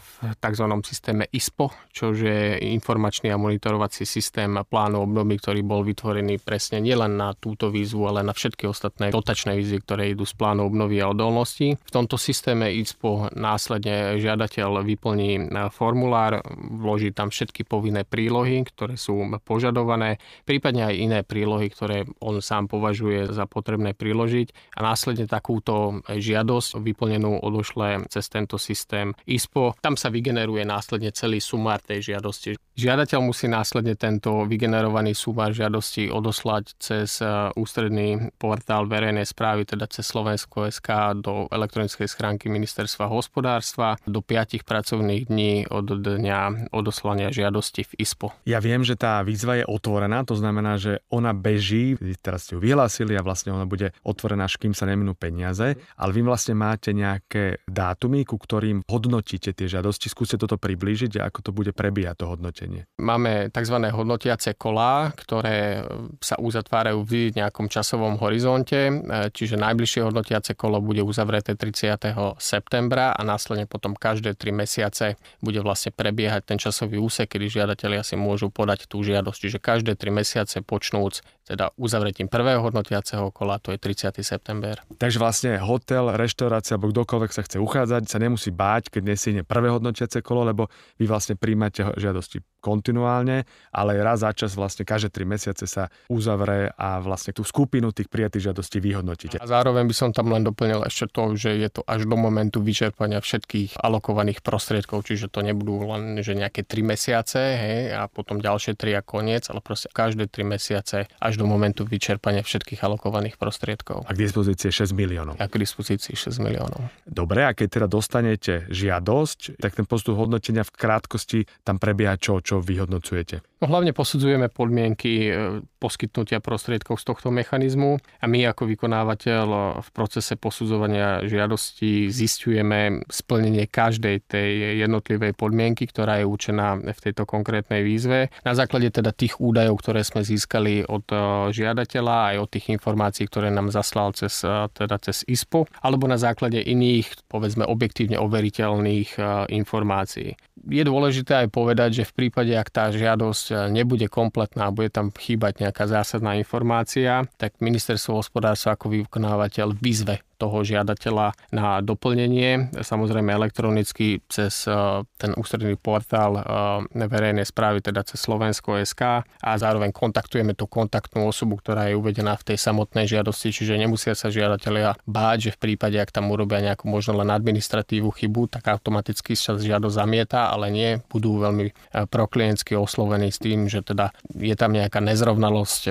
v 0.00 0.10
tzv. 0.40 0.66
systéme 0.88 1.28
ISPO, 1.28 1.68
čo 1.92 2.16
je 2.16 2.56
informačný 2.72 3.28
a 3.28 3.36
monitorovací 3.36 4.08
systém 4.08 4.48
plánu 4.64 5.04
obnovy, 5.04 5.36
ktorý 5.36 5.60
bol 5.60 5.84
vytvorený 5.84 6.40
presne 6.40 6.80
nielen 6.80 7.20
na 7.20 7.36
túto 7.36 7.68
výzvu, 7.68 8.08
ale 8.08 8.24
na 8.24 8.32
všetky 8.32 8.64
ostatné 8.64 9.12
dotačné 9.12 9.52
výzvy, 9.60 9.84
ktoré 9.84 10.02
idú 10.16 10.24
z 10.24 10.32
plánu 10.32 10.64
obnovy 10.64 11.04
a 11.04 11.12
odolnosti. 11.12 11.76
V 11.76 11.92
tomto 11.92 12.16
systéme 12.16 12.72
ISPO 12.72 13.36
následne 13.36 14.16
žiadateľ 14.16 14.80
vyplní 14.80 15.30
eh, 15.36 15.68
formulár, 15.82 16.38
vloží 16.54 17.10
tam 17.10 17.34
všetky 17.34 17.66
povinné 17.66 18.06
prílohy, 18.06 18.62
ktoré 18.62 18.94
sú 18.94 19.26
požadované, 19.42 20.22
prípadne 20.46 20.86
aj 20.86 20.94
iné 20.94 21.20
prílohy, 21.26 21.66
ktoré 21.74 22.06
on 22.22 22.38
sám 22.38 22.70
považuje 22.70 23.34
za 23.34 23.50
potrebné 23.50 23.98
priložiť 23.98 24.78
a 24.78 24.86
následne 24.86 25.26
takúto 25.26 26.06
žiadosť 26.06 26.78
vyplnenú 26.78 27.42
odošle 27.42 28.06
cez 28.06 28.30
tento 28.30 28.62
systém 28.62 29.10
ISPO. 29.26 29.74
Tam 29.82 29.98
sa 29.98 30.06
vygeneruje 30.14 30.62
následne 30.62 31.10
celý 31.10 31.42
sumár 31.42 31.82
tej 31.82 32.14
žiadosti. 32.14 32.54
Žiadateľ 32.72 33.18
musí 33.20 33.50
následne 33.50 33.98
tento 33.98 34.48
vygenerovaný 34.48 35.12
sumár 35.12 35.52
žiadosti 35.52 36.08
odoslať 36.08 36.64
cez 36.80 37.20
e, 37.20 37.52
ústredný 37.52 38.32
portál 38.40 38.88
verejnej 38.88 39.28
správy, 39.28 39.68
teda 39.68 39.84
cez 39.92 40.08
Slovensko 40.08 40.72
SK 40.72 41.20
do 41.20 41.52
elektronickej 41.52 42.08
schránky 42.08 42.48
ministerstva 42.48 43.12
hospodárstva 43.12 44.00
do 44.08 44.24
5 44.24 44.64
pracovných 44.64 45.28
dní 45.28 45.68
od 45.72 46.04
dňa 46.04 46.68
odoslania 46.76 47.32
žiadosti 47.32 47.88
v 47.88 47.92
ISPO. 48.04 48.44
Ja 48.44 48.60
viem, 48.60 48.84
že 48.84 49.00
tá 49.00 49.24
výzva 49.24 49.56
je 49.56 49.64
otvorená, 49.64 50.28
to 50.28 50.36
znamená, 50.36 50.76
že 50.76 51.00
ona 51.08 51.32
beží, 51.32 51.96
teraz 52.20 52.44
ste 52.44 52.54
ju 52.54 52.60
vyhlásili 52.60 53.16
a 53.16 53.24
vlastne 53.24 53.56
ona 53.56 53.64
bude 53.64 53.96
otvorená, 54.04 54.44
až 54.44 54.60
kým 54.60 54.76
sa 54.76 54.84
neminú 54.84 55.16
peniaze, 55.16 55.80
ale 55.96 56.10
vy 56.12 56.20
vlastne 56.20 56.52
máte 56.52 56.92
nejaké 56.92 57.64
dátumy, 57.64 58.28
ku 58.28 58.36
ktorým 58.36 58.84
hodnotíte 58.84 59.56
tie 59.56 59.66
žiadosti. 59.72 60.12
Skúste 60.12 60.36
toto 60.36 60.60
priblížiť 60.60 61.16
a 61.16 61.32
ako 61.32 61.40
to 61.40 61.50
bude 61.56 61.72
prebiehať 61.72 62.20
to 62.20 62.26
hodnotenie. 62.28 62.84
Máme 63.00 63.48
tzv. 63.48 63.76
hodnotiace 63.88 64.52
kolá, 64.60 65.16
ktoré 65.16 65.86
sa 66.20 66.36
uzatvárajú 66.36 67.00
v 67.06 67.32
nejakom 67.32 67.72
časovom 67.72 68.20
horizonte, 68.20 68.92
čiže 69.32 69.56
najbližšie 69.56 70.04
hodnotiace 70.04 70.52
kolo 70.58 70.82
bude 70.82 71.00
uzavreté 71.00 71.54
30. 71.56 72.12
septembra 72.36 73.14
a 73.14 73.22
následne 73.22 73.70
potom 73.70 73.94
každé 73.94 74.34
3 74.34 74.52
mesiace 74.52 75.16
bude 75.38 75.61
vlastne 75.62 75.94
prebiehať 75.94 76.42
ten 76.44 76.58
časový 76.58 76.98
úsek, 76.98 77.30
kedy 77.30 77.62
žiadatelia 77.62 78.02
si 78.02 78.18
môžu 78.18 78.50
podať 78.50 78.90
tú 78.90 79.00
žiadosť. 79.00 79.38
Čiže 79.38 79.58
každé 79.58 79.92
3 79.96 80.12
mesiace 80.12 80.60
počnúc 80.60 81.22
teda 81.42 81.74
uzavretím 81.74 82.30
prvého 82.30 82.62
hodnotiaceho 82.62 83.34
kola, 83.34 83.58
to 83.58 83.74
je 83.74 83.78
30. 83.78 84.14
september. 84.22 84.78
Takže 84.94 85.18
vlastne 85.18 85.58
hotel, 85.58 86.14
reštaurácia 86.14 86.78
alebo 86.78 86.94
kdokoľvek 86.94 87.30
sa 87.34 87.42
chce 87.42 87.58
uchádzať, 87.58 88.02
sa 88.06 88.22
nemusí 88.22 88.54
báť, 88.54 88.94
keď 88.94 89.02
nesigne 89.02 89.42
prvé 89.42 89.74
hodnotiace 89.74 90.22
kolo, 90.22 90.46
lebo 90.46 90.70
vy 91.02 91.10
vlastne 91.10 91.34
príjmate 91.34 91.82
žiadosti 91.98 92.40
kontinuálne, 92.62 93.42
ale 93.74 93.98
raz 93.98 94.22
za 94.22 94.30
čas 94.30 94.54
vlastne 94.54 94.86
každé 94.86 95.10
3 95.10 95.26
mesiace 95.26 95.66
sa 95.66 95.90
uzavre 96.06 96.70
a 96.78 97.02
vlastne 97.02 97.34
tú 97.34 97.42
skupinu 97.42 97.90
tých 97.90 98.06
prijatých 98.06 98.54
žiadostí 98.54 98.78
vyhodnotíte. 98.78 99.42
A 99.42 99.50
zároveň 99.50 99.90
by 99.90 99.94
som 99.98 100.14
tam 100.14 100.30
len 100.30 100.46
doplnil 100.46 100.86
ešte 100.86 101.10
to, 101.10 101.34
že 101.34 101.58
je 101.58 101.68
to 101.74 101.82
až 101.90 102.06
do 102.06 102.14
momentu 102.14 102.62
vyčerpania 102.62 103.18
všetkých 103.18 103.82
alokovaných 103.82 104.46
prostriedkov, 104.46 105.10
čiže 105.10 105.26
to 105.26 105.42
nebudú 105.52 105.84
len 105.86 106.18
že 106.24 106.32
nejaké 106.32 106.64
3 106.64 106.82
mesiace 106.82 107.38
hej, 107.38 107.92
a 107.92 108.08
potom 108.08 108.40
ďalšie 108.40 108.74
3 108.74 108.98
a 108.98 109.02
koniec, 109.04 109.46
ale 109.52 109.60
proste 109.60 109.92
každé 109.92 110.26
3 110.32 110.42
mesiace 110.48 111.06
až 111.06 111.34
do 111.36 111.44
momentu 111.44 111.84
vyčerpania 111.84 112.40
všetkých 112.42 112.80
alokovaných 112.80 113.36
prostriedkov. 113.36 114.08
A 114.08 114.16
k 114.16 114.18
dispozícii 114.24 114.72
6 114.72 114.96
miliónov. 114.96 115.36
A 115.36 115.46
k 115.46 115.54
dispozícii 115.60 116.16
6 116.16 116.40
miliónov. 116.40 116.88
Dobre, 117.04 117.44
a 117.44 117.52
keď 117.52 117.68
teda 117.68 117.86
dostanete 117.86 118.66
žiadosť, 118.72 119.60
tak 119.60 119.76
ten 119.76 119.84
postup 119.84 120.16
hodnotenia 120.16 120.64
v 120.64 120.72
krátkosti 120.72 121.40
tam 121.62 121.76
prebieha 121.76 122.16
čo, 122.16 122.40
čo 122.40 122.58
vyhodnocujete? 122.58 123.51
No, 123.62 123.70
hlavne 123.70 123.94
posudzujeme 123.94 124.50
podmienky 124.50 125.30
e, 125.30 125.62
poskytnutia 125.78 126.42
prostriedkov 126.42 126.98
z 126.98 127.06
tohto 127.06 127.30
mechanizmu 127.30 127.94
a 128.18 128.26
my 128.26 128.50
ako 128.50 128.66
vykonávateľ 128.66 129.46
v 129.78 129.88
procese 129.94 130.34
posudzovania 130.34 131.22
žiadosti 131.30 132.10
zistujeme 132.10 133.06
splnenie 133.06 133.70
každej 133.70 134.26
tej 134.26 134.82
jednotlivej 134.82 135.38
podmienky, 135.38 135.86
ktorá 135.86 136.18
je 136.18 136.26
určená 136.26 136.74
v 136.82 137.00
tejto 137.06 137.22
konkrétnej 137.22 137.86
výzve. 137.86 138.34
Na 138.42 138.58
základe 138.58 138.90
teda 138.90 139.14
tých 139.14 139.38
údajov, 139.38 139.78
ktoré 139.78 140.02
sme 140.02 140.26
získali 140.26 140.82
od 140.82 141.06
e, 141.14 141.54
žiadateľa 141.54 142.34
aj 142.34 142.36
od 142.42 142.48
tých 142.50 142.66
informácií, 142.74 143.30
ktoré 143.30 143.54
nám 143.54 143.70
zaslal 143.70 144.10
cez, 144.18 144.42
e, 144.42 144.66
teda 144.74 144.98
cez 144.98 145.22
ISPO, 145.30 145.70
alebo 145.86 146.10
na 146.10 146.18
základe 146.18 146.58
iných, 146.58 147.30
povedzme, 147.30 147.62
objektívne 147.62 148.18
overiteľných 148.18 149.22
informácií. 149.54 150.34
Je 150.66 150.82
dôležité 150.82 151.46
aj 151.46 151.48
povedať, 151.54 152.02
že 152.02 152.08
v 152.10 152.26
prípade, 152.26 152.54
ak 152.54 152.68
tá 152.70 152.90
žiadosť 152.90 153.51
nebude 153.70 154.08
kompletná 154.08 154.68
a 154.68 154.74
bude 154.74 154.88
tam 154.88 155.12
chýbať 155.12 155.62
nejaká 155.62 155.84
zásadná 155.86 156.34
informácia, 156.40 157.28
tak 157.36 157.60
ministerstvo 157.60 158.18
hospodárstva 158.18 158.74
ako 158.74 158.90
vykonávateľ 159.06 159.76
vyzve 159.78 160.24
toho 160.42 160.66
žiadateľa 160.66 161.54
na 161.54 161.78
doplnenie, 161.78 162.74
samozrejme 162.74 163.30
elektronicky 163.30 164.26
cez 164.26 164.66
e, 164.66 165.06
ten 165.14 165.30
ústredný 165.38 165.78
portál 165.78 166.42
e, 166.42 167.06
verejnej 167.06 167.46
správy, 167.46 167.78
teda 167.78 168.02
cez 168.02 168.18
Slovensko.sk 168.18 169.22
a 169.22 169.50
zároveň 169.54 169.94
kontaktujeme 169.94 170.58
tú 170.58 170.66
kontaktnú 170.66 171.30
osobu, 171.30 171.62
ktorá 171.62 171.86
je 171.86 171.94
uvedená 171.94 172.34
v 172.34 172.52
tej 172.52 172.58
samotnej 172.58 173.06
žiadosti, 173.06 173.54
čiže 173.54 173.78
nemusia 173.78 174.18
sa 174.18 174.34
žiadatelia 174.34 174.98
báť, 175.06 175.38
že 175.46 175.54
v 175.54 175.70
prípade, 175.70 176.02
ak 176.02 176.10
tam 176.10 176.34
urobia 176.34 176.58
nejakú 176.58 176.90
možno 176.90 177.22
len 177.22 177.30
administratívu 177.30 178.10
chybu, 178.10 178.58
tak 178.58 178.66
automaticky 178.66 179.38
sa 179.38 179.54
žiadosť 179.54 179.94
zamieta, 179.94 180.50
ale 180.50 180.74
nie, 180.74 180.90
budú 181.06 181.38
veľmi 181.38 181.70
e, 181.70 181.72
proklientsky 182.10 182.74
oslovení 182.74 183.30
s 183.30 183.38
tým, 183.38 183.70
že 183.70 183.86
teda 183.86 184.10
je 184.34 184.56
tam 184.58 184.74
nejaká 184.74 184.98
nezrovnalosť, 184.98 185.82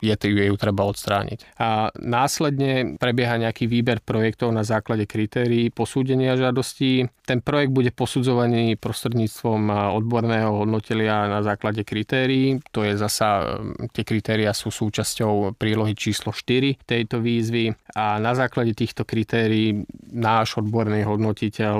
je 0.00 0.14
ju, 0.22 0.54
treba 0.56 0.86
odstrániť. 0.86 1.58
A 1.58 1.90
následne 1.98 2.94
prebieha 3.02 3.34
nejaký 3.42 3.66
výber 3.66 3.81
výber 3.82 3.98
projektov 3.98 4.54
na 4.54 4.62
základe 4.62 5.10
kritérií 5.10 5.74
posúdenia 5.74 6.38
žiadostí. 6.38 7.10
Ten 7.26 7.42
projekt 7.42 7.74
bude 7.74 7.90
posudzovaný 7.90 8.78
prostredníctvom 8.78 9.90
odborného 9.98 10.62
hodnotelia 10.62 11.26
na 11.26 11.42
základe 11.42 11.82
kritérií. 11.82 12.62
To 12.70 12.86
je 12.86 12.94
zasa, 12.94 13.58
tie 13.90 14.06
kritéria 14.06 14.54
sú 14.54 14.70
súčasťou 14.70 15.58
prílohy 15.58 15.98
číslo 15.98 16.30
4 16.30 16.78
tejto 16.86 17.18
výzvy 17.18 17.74
a 17.98 18.22
na 18.22 18.38
základe 18.38 18.78
týchto 18.78 19.02
kritérií 19.02 19.82
náš 20.14 20.62
odborný 20.62 21.02
hodnotiteľ 21.02 21.76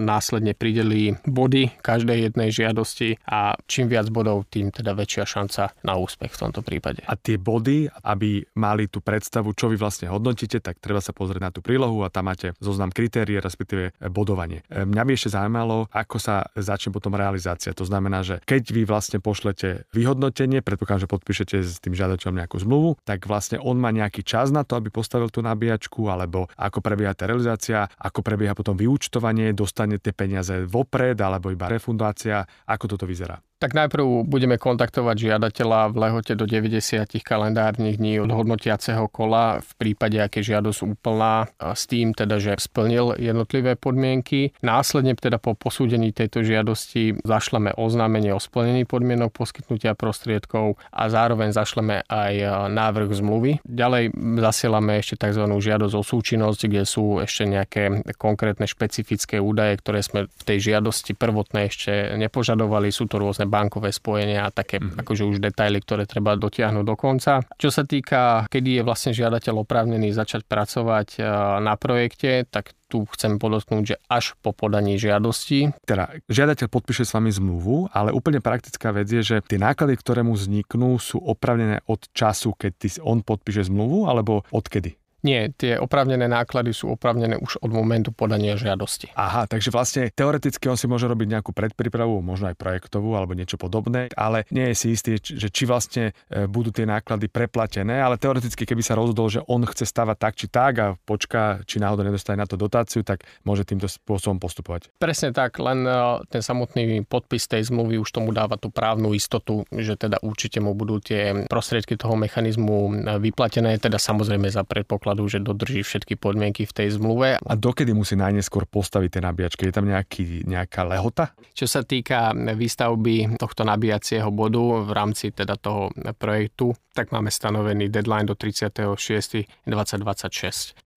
následne 0.00 0.56
pridelí 0.56 1.20
body 1.28 1.84
každej 1.84 2.32
jednej 2.32 2.48
žiadosti 2.48 3.20
a 3.28 3.60
čím 3.68 3.92
viac 3.92 4.08
bodov, 4.08 4.48
tým 4.48 4.72
teda 4.72 4.96
väčšia 4.96 5.28
šanca 5.28 5.84
na 5.84 6.00
úspech 6.00 6.32
v 6.32 6.40
tomto 6.48 6.64
prípade. 6.64 7.04
A 7.04 7.12
tie 7.20 7.36
body, 7.36 7.92
aby 8.08 8.40
mali 8.56 8.88
tú 8.88 9.04
predstavu, 9.04 9.52
čo 9.52 9.68
vy 9.68 9.76
vlastne 9.76 10.08
hodnotíte, 10.08 10.62
tak 10.62 10.80
treba 10.80 11.02
sa 11.02 11.12
pozrieť 11.12 11.41
na 11.42 11.50
tú 11.50 11.58
prílohu 11.58 12.06
a 12.06 12.12
tam 12.12 12.30
máte 12.30 12.54
zoznam 12.62 12.94
kritérií, 12.94 13.42
respektíve 13.42 13.98
bodovanie. 14.14 14.62
E, 14.70 14.86
mňa 14.86 15.02
by 15.02 15.10
ešte 15.12 15.34
zaujímalo, 15.34 15.90
ako 15.90 16.16
sa 16.22 16.46
začne 16.54 16.94
potom 16.94 17.18
realizácia. 17.18 17.74
To 17.74 17.82
znamená, 17.82 18.22
že 18.22 18.38
keď 18.46 18.62
vy 18.70 18.82
vlastne 18.86 19.18
pošlete 19.18 19.90
vyhodnotenie, 19.90 20.62
predpokladám, 20.62 21.04
že 21.04 21.12
podpíšete 21.12 21.56
s 21.58 21.82
tým 21.82 21.98
žiadateľom 21.98 22.38
nejakú 22.38 22.56
zmluvu, 22.62 23.02
tak 23.02 23.26
vlastne 23.26 23.58
on 23.58 23.76
má 23.82 23.90
nejaký 23.90 24.22
čas 24.22 24.54
na 24.54 24.62
to, 24.62 24.78
aby 24.78 24.94
postavil 24.94 25.26
tú 25.28 25.42
nabíjačku, 25.42 26.06
alebo 26.06 26.46
ako 26.54 26.78
prebieha 26.78 27.18
tá 27.18 27.26
realizácia, 27.26 27.90
ako 27.98 28.22
prebieha 28.22 28.54
potom 28.54 28.78
vyúčtovanie, 28.78 29.50
dostane 29.50 29.98
tie 29.98 30.14
peniaze 30.14 30.62
vopred, 30.62 31.18
alebo 31.18 31.50
iba 31.50 31.66
refundácia, 31.66 32.46
ako 32.70 32.94
toto 32.94 33.04
vyzerá. 33.08 33.42
Tak 33.62 33.78
najprv 33.78 34.26
budeme 34.26 34.58
kontaktovať 34.58 35.14
žiadateľa 35.22 35.94
v 35.94 35.96
lehote 36.02 36.34
do 36.34 36.50
90 36.50 37.06
kalendárnych 37.22 37.94
dní 37.94 38.18
od 38.18 38.34
hodnotiaceho 38.34 39.06
kola 39.06 39.62
v 39.62 39.70
prípade, 39.78 40.18
aké 40.18 40.42
žiadosť 40.42 40.82
úplná 40.82 41.46
s 41.62 41.86
tým 41.86 42.10
teda, 42.10 42.42
že 42.42 42.58
splnil 42.58 43.14
jednotlivé 43.22 43.78
podmienky. 43.78 44.50
Následne 44.66 45.14
teda 45.14 45.38
po 45.38 45.54
posúdení 45.54 46.10
tejto 46.10 46.42
žiadosti 46.42 47.22
zašleme 47.22 47.70
oznámenie 47.78 48.34
o 48.34 48.42
splnení 48.42 48.82
podmienok 48.82 49.30
poskytnutia 49.30 49.94
prostriedkov 49.94 50.82
a 50.90 51.06
zároveň 51.06 51.54
zašleme 51.54 52.02
aj 52.10 52.66
návrh 52.66 53.14
zmluvy. 53.14 53.62
Ďalej 53.62 54.10
zasielame 54.42 54.98
ešte 54.98 55.22
tzv. 55.22 55.46
žiadosť 55.46 55.94
o 55.94 56.02
súčinnosť, 56.02 56.66
kde 56.66 56.82
sú 56.82 57.22
ešte 57.22 57.46
nejaké 57.46 58.10
konkrétne 58.18 58.66
špecifické 58.66 59.38
údaje, 59.38 59.78
ktoré 59.78 60.02
sme 60.02 60.26
v 60.26 60.42
tej 60.42 60.74
žiadosti 60.74 61.14
prvotnej 61.14 61.70
ešte 61.70 62.18
nepožadovali. 62.18 62.90
Sú 62.90 63.06
to 63.06 63.22
rôzne 63.22 63.46
bankové 63.52 63.92
spojenia 63.92 64.48
a 64.48 64.54
také 64.54 64.80
mm-hmm. 64.80 65.04
akože 65.04 65.22
už 65.28 65.36
detaily, 65.44 65.84
ktoré 65.84 66.08
treba 66.08 66.32
dotiahnuť 66.40 66.84
do 66.88 66.96
konca. 66.96 67.44
Čo 67.60 67.68
sa 67.68 67.84
týka, 67.84 68.48
kedy 68.48 68.80
je 68.80 68.82
vlastne 68.82 69.12
žiadateľ 69.12 69.68
oprávnený 69.68 70.16
začať 70.16 70.48
pracovať 70.48 71.20
e, 71.20 71.28
na 71.60 71.76
projekte, 71.76 72.48
tak 72.48 72.72
tu 72.88 73.08
chcem 73.16 73.40
podotknúť, 73.40 73.84
že 73.84 73.96
až 74.08 74.36
po 74.44 74.52
podaní 74.52 75.00
žiadosti. 75.00 75.72
Teda 75.88 76.12
žiadateľ 76.28 76.68
podpíše 76.68 77.08
s 77.08 77.16
vami 77.16 77.32
zmluvu, 77.32 77.88
ale 77.88 78.12
úplne 78.12 78.44
praktická 78.44 78.92
vec 78.92 79.08
je, 79.08 79.24
že 79.24 79.36
tie 79.44 79.56
náklady, 79.56 79.96
ktoré 79.96 80.20
mu 80.20 80.36
vzniknú, 80.36 81.00
sú 81.00 81.16
opravnené 81.20 81.80
od 81.88 82.04
času, 82.12 82.52
keď 82.52 83.00
on 83.00 83.24
podpíše 83.24 83.72
zmluvu, 83.72 84.12
alebo 84.12 84.44
odkedy? 84.52 85.01
Nie, 85.22 85.54
tie 85.54 85.78
oprávnené 85.78 86.26
náklady 86.26 86.74
sú 86.74 86.90
oprávnené 86.98 87.38
už 87.38 87.62
od 87.62 87.70
momentu 87.70 88.10
podania 88.10 88.58
žiadosti. 88.58 89.14
Aha, 89.14 89.46
takže 89.46 89.70
vlastne 89.70 90.10
teoreticky 90.10 90.66
on 90.66 90.74
si 90.74 90.90
môže 90.90 91.06
robiť 91.06 91.38
nejakú 91.38 91.54
predprípravu, 91.54 92.18
možno 92.18 92.50
aj 92.50 92.58
projektovú 92.58 93.14
alebo 93.14 93.38
niečo 93.38 93.54
podobné, 93.54 94.10
ale 94.18 94.42
nie 94.50 94.74
je 94.74 94.76
si 94.78 94.86
istý, 94.90 95.10
že 95.22 95.46
či 95.46 95.62
vlastne 95.62 96.10
e, 96.26 96.50
budú 96.50 96.74
tie 96.74 96.82
náklady 96.82 97.30
preplatené, 97.30 98.02
ale 98.02 98.18
teoreticky 98.18 98.66
keby 98.66 98.82
sa 98.82 98.98
rozhodol, 98.98 99.30
že 99.30 99.46
on 99.46 99.62
chce 99.62 99.86
stavať 99.86 100.16
tak 100.18 100.34
či 100.34 100.46
tak 100.50 100.72
a 100.82 100.86
počká, 100.98 101.62
či 101.70 101.78
náhodou 101.78 102.02
nedostane 102.02 102.42
na 102.42 102.50
to 102.50 102.58
dotáciu, 102.58 103.06
tak 103.06 103.22
môže 103.46 103.62
týmto 103.62 103.86
spôsobom 103.86 104.42
postupovať. 104.42 104.90
Presne 104.98 105.30
tak, 105.30 105.62
len 105.62 105.86
e, 105.86 106.26
ten 106.34 106.42
samotný 106.42 107.06
podpis 107.06 107.46
tej 107.46 107.70
zmluvy 107.70 108.02
už 108.02 108.10
tomu 108.10 108.34
dáva 108.34 108.58
tú 108.58 108.74
právnu 108.74 109.14
istotu, 109.14 109.62
že 109.70 109.94
teda 109.94 110.18
určite 110.26 110.58
mu 110.58 110.74
budú 110.74 110.98
tie 110.98 111.46
prostriedky 111.46 111.94
toho 111.94 112.18
mechanizmu 112.18 112.76
e, 112.90 112.92
vyplatené, 113.22 113.78
teda 113.78 114.02
samozrejme 114.02 114.50
za 114.50 114.66
predpoklad 114.66 115.11
predpokladu, 115.12 115.28
že 115.28 115.38
dodrží 115.44 115.80
všetky 115.84 116.16
podmienky 116.16 116.64
v 116.64 116.72
tej 116.72 116.88
zmluve. 116.96 117.36
A 117.36 117.54
dokedy 117.56 117.92
musí 117.92 118.16
najneskôr 118.16 118.64
postaviť 118.64 119.18
tie 119.18 119.22
nabíjačky? 119.22 119.68
Je 119.68 119.74
tam 119.74 119.86
nejaký, 119.86 120.48
nejaká 120.48 120.88
lehota? 120.88 121.36
Čo 121.52 121.68
sa 121.68 121.84
týka 121.84 122.32
výstavby 122.32 123.36
tohto 123.36 123.62
nabíjacieho 123.68 124.32
bodu 124.32 124.82
v 124.82 124.90
rámci 124.92 125.30
teda 125.32 125.56
toho 125.60 125.92
projektu, 126.16 126.72
tak 126.96 127.12
máme 127.12 127.28
stanovený 127.28 127.92
deadline 127.92 128.26
do 128.26 128.34
36. 128.34 129.04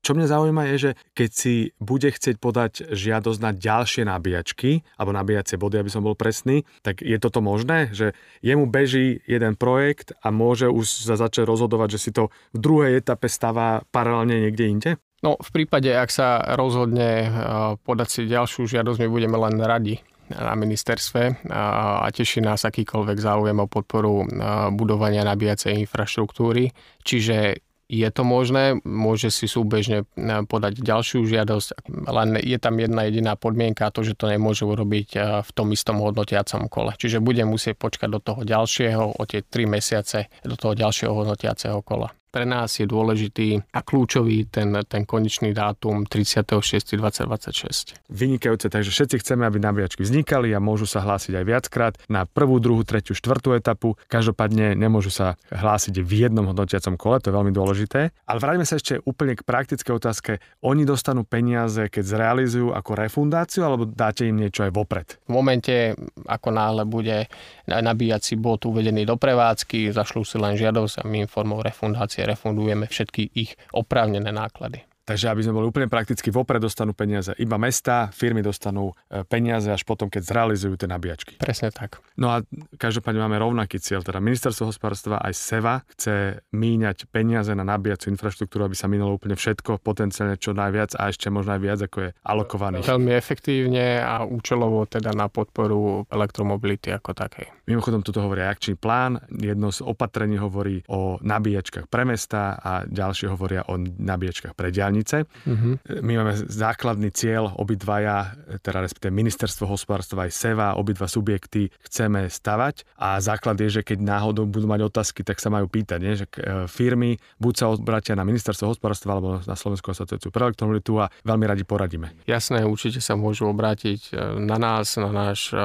2026. 0.05 0.07
Čo 0.07 0.13
mňa 0.13 0.27
zaujíma 0.29 0.63
je, 0.69 0.75
že 0.77 0.91
keď 1.17 1.29
si 1.33 1.73
bude 1.81 2.05
chcieť 2.13 2.37
podať 2.37 2.93
žiadosť 2.93 3.39
na 3.41 3.51
ďalšie 3.57 4.05
nabíjačky, 4.05 4.85
alebo 5.01 5.17
nabíjacie 5.17 5.57
body, 5.57 5.81
aby 5.81 5.89
som 5.89 6.05
bol 6.05 6.13
presný, 6.13 6.61
tak 6.85 7.01
je 7.01 7.17
toto 7.17 7.41
možné, 7.41 7.89
že 7.89 8.13
jemu 8.45 8.69
beží 8.69 9.25
jeden 9.25 9.57
projekt 9.57 10.13
a 10.21 10.29
môže 10.29 10.69
už 10.69 10.85
sa 10.85 11.17
začať 11.17 11.49
rozhodovať, 11.49 11.97
že 11.97 11.99
si 11.99 12.11
to 12.13 12.29
v 12.53 12.59
druhej 12.61 13.01
etape 13.01 13.25
stavá 13.25 13.81
paralelne 13.89 14.45
niekde 14.45 14.65
inde? 14.69 14.91
No 15.25 15.41
v 15.41 15.49
prípade, 15.49 15.89
ak 15.89 16.13
sa 16.13 16.37
rozhodne 16.53 17.33
podať 17.81 18.07
si 18.13 18.21
ďalšiu 18.29 18.69
žiadosť, 18.69 19.01
my 19.01 19.09
budeme 19.09 19.41
len 19.41 19.57
radi 19.57 19.97
na 20.29 20.53
ministerstve 20.53 21.49
a 21.49 22.05
teší 22.13 22.45
nás 22.45 22.61
akýkoľvek 22.65 23.17
záujem 23.17 23.57
o 23.61 23.69
podporu 23.69 24.25
budovania 24.73 25.25
nabíjacej 25.25 25.85
infraštruktúry. 25.85 26.73
Čiže 27.01 27.64
je 27.85 28.09
to 28.09 28.23
možné, 28.25 28.81
môže 28.81 29.29
si 29.29 29.45
súbežne 29.45 30.09
podať 30.49 30.81
ďalšiu 30.81 31.21
žiadosť, 31.25 31.85
len 32.09 32.41
je 32.41 32.57
tam 32.57 32.81
jedna 32.81 33.05
jediná 33.05 33.37
podmienka, 33.37 33.93
to, 33.93 34.01
že 34.01 34.17
to 34.17 34.25
nemôže 34.25 34.65
urobiť 34.65 35.09
v 35.45 35.49
tom 35.53 35.69
istom 35.69 36.01
hodnotiacom 36.01 36.65
kole. 36.65 36.97
Čiže 36.97 37.21
bude 37.21 37.45
musieť 37.45 37.77
počkať 37.77 38.09
do 38.09 38.19
toho 38.19 38.41
ďalšieho, 38.41 39.21
o 39.21 39.23
tie 39.29 39.45
3 39.45 39.69
mesiace, 39.69 40.33
do 40.41 40.57
toho 40.57 40.73
ďalšieho 40.73 41.13
hodnotiaceho 41.13 41.85
kola 41.85 42.09
pre 42.35 42.43
nás 42.43 42.75
je 42.75 42.83
dôležitý 42.83 43.63
a 43.71 43.79
kľúčový 43.79 44.51
ten, 44.51 44.75
ten 44.91 45.07
konečný 45.07 45.55
dátum 45.55 46.03
36.2026. 46.03 48.11
Vynikajúce, 48.11 48.67
takže 48.67 48.91
všetci 48.91 49.23
chceme, 49.23 49.47
aby 49.47 49.63
nabíjačky 49.63 50.03
vznikali 50.03 50.51
a 50.51 50.59
môžu 50.59 50.83
sa 50.83 50.99
hlásiť 50.99 51.31
aj 51.31 51.45
viackrát 51.47 51.95
na 52.11 52.27
prvú, 52.27 52.59
druhú, 52.59 52.83
tretiu, 52.83 53.15
štvrtú 53.15 53.55
etapu. 53.55 53.95
Každopádne 54.11 54.75
nemôžu 54.75 55.15
sa 55.15 55.39
hlásiť 55.47 56.03
v 56.03 56.27
jednom 56.27 56.51
hodnotiacom 56.51 56.99
kole, 56.99 57.23
to 57.23 57.31
je 57.31 57.37
veľmi 57.39 57.55
dôležité. 57.55 58.11
Ale 58.27 58.43
vráťme 58.43 58.67
sa 58.67 58.75
ešte 58.75 58.99
úplne 59.07 59.39
k 59.39 59.47
praktickej 59.47 59.95
otázke. 59.95 60.43
Oni 60.59 60.83
dostanú 60.83 61.23
peniaze, 61.23 61.87
keď 61.87 62.03
zrealizujú 62.03 62.75
ako 62.75 62.99
refundáciu, 62.99 63.63
alebo 63.63 63.87
dáte 63.87 64.27
im 64.27 64.43
niečo 64.43 64.67
aj 64.67 64.75
vopred? 64.75 65.07
V 65.23 65.31
momente, 65.31 65.95
ako 66.27 66.51
náhle 66.51 66.83
bude 66.83 67.31
nabíjací 67.63 68.35
bod 68.35 68.67
uvedený 68.67 69.07
do 69.07 69.15
prevádzky, 69.15 69.95
zašlú 69.95 70.27
si 70.27 70.35
len 70.35 70.59
žiadosť 70.59 70.99
a 70.99 71.03
my 71.07 71.23
im 71.23 71.31
formou 71.31 71.63
refundácie 71.63 72.24
refundujeme 72.25 72.89
všetky 72.89 73.29
ich 73.37 73.55
oprávnené 73.71 74.31
náklady. 74.31 74.94
Takže 75.05 75.29
aby 75.29 75.45
sme 75.45 75.53
boli 75.61 75.69
úplne 75.69 75.85
prakticky, 75.85 76.33
vopred 76.33 76.57
dostanú 76.57 76.97
peniaze 76.97 77.29
iba 77.37 77.61
mesta, 77.61 78.09
firmy 78.09 78.41
dostanú 78.41 78.89
e, 79.05 79.21
peniaze 79.21 79.69
až 79.69 79.85
potom, 79.85 80.09
keď 80.09 80.25
zrealizujú 80.25 80.81
tie 80.81 80.89
nabíjačky. 80.89 81.37
Presne 81.37 81.69
tak. 81.69 82.01
No 82.17 82.33
a 82.33 82.41
každopádne 82.81 83.21
máme 83.21 83.37
rovnaký 83.37 83.77
cieľ, 83.77 84.01
teda 84.01 84.17
ministerstvo 84.17 84.73
hospodárstva 84.73 85.21
aj 85.21 85.37
SEVA 85.37 85.85
chce 85.93 86.41
míňať 86.57 87.05
peniaze 87.13 87.53
na 87.53 87.61
nabíjaciu 87.61 88.09
infraštruktúru, 88.17 88.65
aby 88.65 88.73
sa 88.73 88.89
minulo 88.89 89.13
úplne 89.13 89.37
všetko, 89.37 89.77
potenciálne 89.85 90.41
čo 90.41 90.57
najviac 90.57 90.97
a 90.97 91.13
ešte 91.13 91.29
možno 91.29 91.53
aj 91.53 91.61
viac, 91.61 91.79
ako 91.85 91.97
je 92.01 92.09
alokovaných. 92.25 92.89
Veľmi 92.89 93.13
efektívne 93.13 94.01
a 94.01 94.25
účelovo 94.25 94.89
teda 94.89 95.13
na 95.13 95.29
podporu 95.29 96.09
elektromobility 96.09 96.89
ako 96.89 97.13
takej. 97.13 97.69
Mimochodom, 97.69 98.01
tuto 98.01 98.25
hovorí 98.25 98.41
akčný 98.41 98.73
plán, 98.73 99.21
jedno 99.29 99.69
z 99.69 99.85
opatrení 99.85 100.41
hovorí 100.41 100.81
o 100.89 101.21
nabíjačkách 101.21 101.85
pre 101.93 102.09
mesta 102.09 102.57
a 102.57 102.89
ďalšie 102.89 103.29
hovoria 103.29 103.69
o 103.69 103.77
nabíjačkách 103.77 104.57
pre 104.57 104.73
diaľ 104.73 104.94
hranice. 104.95 105.27
Uh-huh. 105.45 105.77
My 106.01 106.23
máme 106.23 106.33
základný 106.47 107.11
cieľ, 107.11 107.51
obidvaja, 107.59 108.31
teda 108.63 108.81
respektíve 108.81 109.11
ministerstvo 109.11 109.67
hospodárstva 109.67 110.25
aj 110.25 110.31
SEVA, 110.31 110.79
obidva 110.79 111.11
subjekty 111.11 111.67
chceme 111.83 112.31
stavať 112.31 112.87
a 112.95 113.19
základ 113.19 113.59
je, 113.59 113.79
že 113.79 113.81
keď 113.83 113.99
náhodou 113.99 114.47
budú 114.47 114.71
mať 114.71 114.87
otázky, 114.87 115.27
tak 115.27 115.43
sa 115.43 115.51
majú 115.51 115.67
pýtať, 115.67 115.99
nie? 115.99 116.15
že 116.15 116.25
e, 116.39 116.71
firmy 116.71 117.19
buď 117.37 117.53
sa 117.53 117.67
obratia 117.69 118.15
na 118.15 118.23
ministerstvo 118.23 118.71
hospodárstva 118.71 119.19
alebo 119.19 119.43
na 119.43 119.55
Slovenskú 119.55 119.91
asociáciu 119.91 120.31
pre 120.31 120.47
elektromobilitu 120.47 121.03
a 121.03 121.11
veľmi 121.27 121.45
radi 121.45 121.67
poradíme. 121.67 122.15
Jasné, 122.25 122.63
určite 122.63 123.03
sa 123.03 123.19
môžu 123.19 123.51
obrátiť 123.51 124.15
e, 124.15 124.39
na 124.39 124.55
nás, 124.55 124.95
na 124.95 125.11
náš 125.11 125.51
e, 125.51 125.59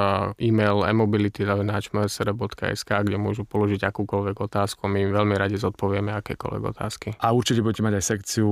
e-mail 0.50 0.82
e-mobility.sk, 0.84 2.90
kde 2.90 3.16
môžu 3.16 3.46
položiť 3.46 3.86
akúkoľvek 3.86 4.36
otázku. 4.36 4.90
My 4.90 5.06
im 5.06 5.14
veľmi 5.14 5.38
radi 5.38 5.56
zodpovieme 5.60 6.10
akékoľvek 6.18 6.62
otázky. 6.74 7.08
A 7.20 7.30
určite 7.30 7.62
budete 7.62 7.84
mať 7.84 7.94
aj 8.00 8.04
sekciu 8.04 8.48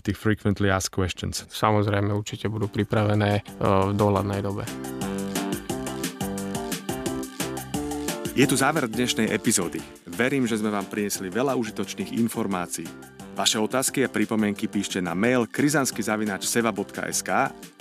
tých 0.00 0.16
frequently 0.16 0.72
asked 0.72 0.92
questions. 0.92 1.44
Samozrejme, 1.48 2.10
určite 2.12 2.48
budú 2.48 2.66
pripravené 2.66 3.40
eh, 3.40 3.42
v 3.62 3.92
dohľadnej 3.94 4.40
dobe. 4.40 4.64
Je 8.40 8.46
tu 8.48 8.56
záver 8.56 8.88
dnešnej 8.88 9.28
epizódy. 9.36 9.84
Verím, 10.08 10.48
že 10.48 10.56
sme 10.56 10.72
vám 10.72 10.88
priniesli 10.88 11.28
veľa 11.28 11.58
užitočných 11.60 12.16
informácií. 12.16 13.19
Vaše 13.40 13.56
otázky 13.56 14.04
a 14.04 14.12
pripomienky 14.12 14.68
píšte 14.68 15.00
na 15.00 15.16
mail 15.16 15.48
krizanskyzavinačseva.sk 15.48 17.30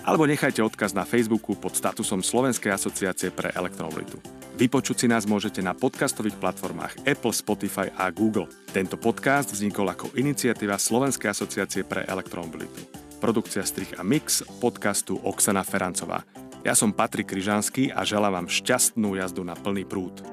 alebo 0.07 0.23
nechajte 0.23 0.63
odkaz 0.63 0.95
na 0.95 1.03
Facebooku 1.03 1.51
pod 1.59 1.75
statusom 1.75 2.23
Slovenskej 2.23 2.71
asociácie 2.71 3.27
pre 3.27 3.51
elektromobilitu. 3.51 4.23
Vypočuť 4.55 5.03
si 5.03 5.07
nás 5.11 5.27
môžete 5.27 5.59
na 5.59 5.75
podcastových 5.75 6.39
platformách 6.39 7.03
Apple, 7.03 7.35
Spotify 7.35 7.91
a 7.91 8.07
Google. 8.07 8.47
Tento 8.71 8.95
podcast 8.95 9.51
vznikol 9.51 9.91
ako 9.91 10.15
iniciatíva 10.15 10.79
Slovenskej 10.79 11.35
asociácie 11.35 11.83
pre 11.83 12.07
elektromobilitu. 12.07 12.79
Produkcia 13.19 13.67
strich 13.67 13.99
a 13.99 14.01
mix 14.07 14.39
podcastu 14.63 15.19
Oksana 15.27 15.67
Ferancová. 15.67 16.23
Ja 16.63 16.71
som 16.71 16.95
Patrik 16.95 17.35
Kryžanský 17.35 17.91
a 17.91 18.07
želám 18.07 18.39
vám 18.39 18.47
šťastnú 18.47 19.19
jazdu 19.19 19.43
na 19.43 19.59
plný 19.59 19.83
prúd. 19.83 20.23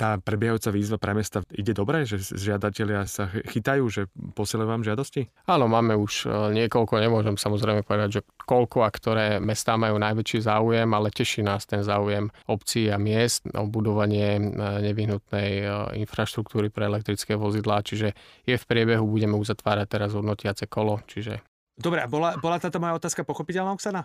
A 0.00 0.16
tá 0.16 0.16
prebiehajúca 0.16 0.72
výzva 0.72 0.96
pre 0.96 1.12
mesta 1.12 1.44
ide 1.52 1.76
dobre, 1.76 2.08
že 2.08 2.16
žiadatelia 2.16 3.04
sa 3.04 3.28
chytajú, 3.28 3.84
že 3.92 4.08
posielajú 4.32 4.68
vám 4.72 4.80
žiadosti? 4.80 5.28
Áno, 5.44 5.68
máme 5.68 5.92
už 5.92 6.24
e, 6.24 6.56
niekoľko, 6.56 6.96
nemôžem 6.96 7.36
samozrejme 7.36 7.84
povedať, 7.84 8.08
že 8.08 8.20
koľko 8.48 8.80
a 8.80 8.88
ktoré 8.88 9.26
mestá 9.44 9.76
majú 9.76 10.00
najväčší 10.00 10.48
záujem, 10.48 10.88
ale 10.88 11.12
teší 11.12 11.44
nás 11.44 11.68
ten 11.68 11.84
záujem 11.84 12.32
obcí 12.48 12.88
a 12.88 12.96
miest 12.96 13.44
o 13.52 13.68
budovanie 13.68 14.40
e, 14.40 14.42
nevyhnutnej 14.88 15.50
e, 15.60 15.64
infraštruktúry 16.00 16.72
pre 16.72 16.88
elektrické 16.88 17.36
vozidlá, 17.36 17.84
čiže 17.84 18.16
je 18.48 18.56
v 18.56 18.64
priebehu, 18.64 19.04
budeme 19.04 19.36
uzatvárať 19.36 19.86
teraz 20.00 20.16
hodnotiace 20.16 20.64
kolo, 20.64 21.04
čiže 21.04 21.44
Dobre, 21.80 22.04
a 22.04 22.08
bola, 22.08 22.36
bola 22.36 22.60
táto 22.60 22.76
moja 22.76 22.92
otázka 22.92 23.24
pochopiteľná, 23.24 23.72
Oksana? 23.72 24.04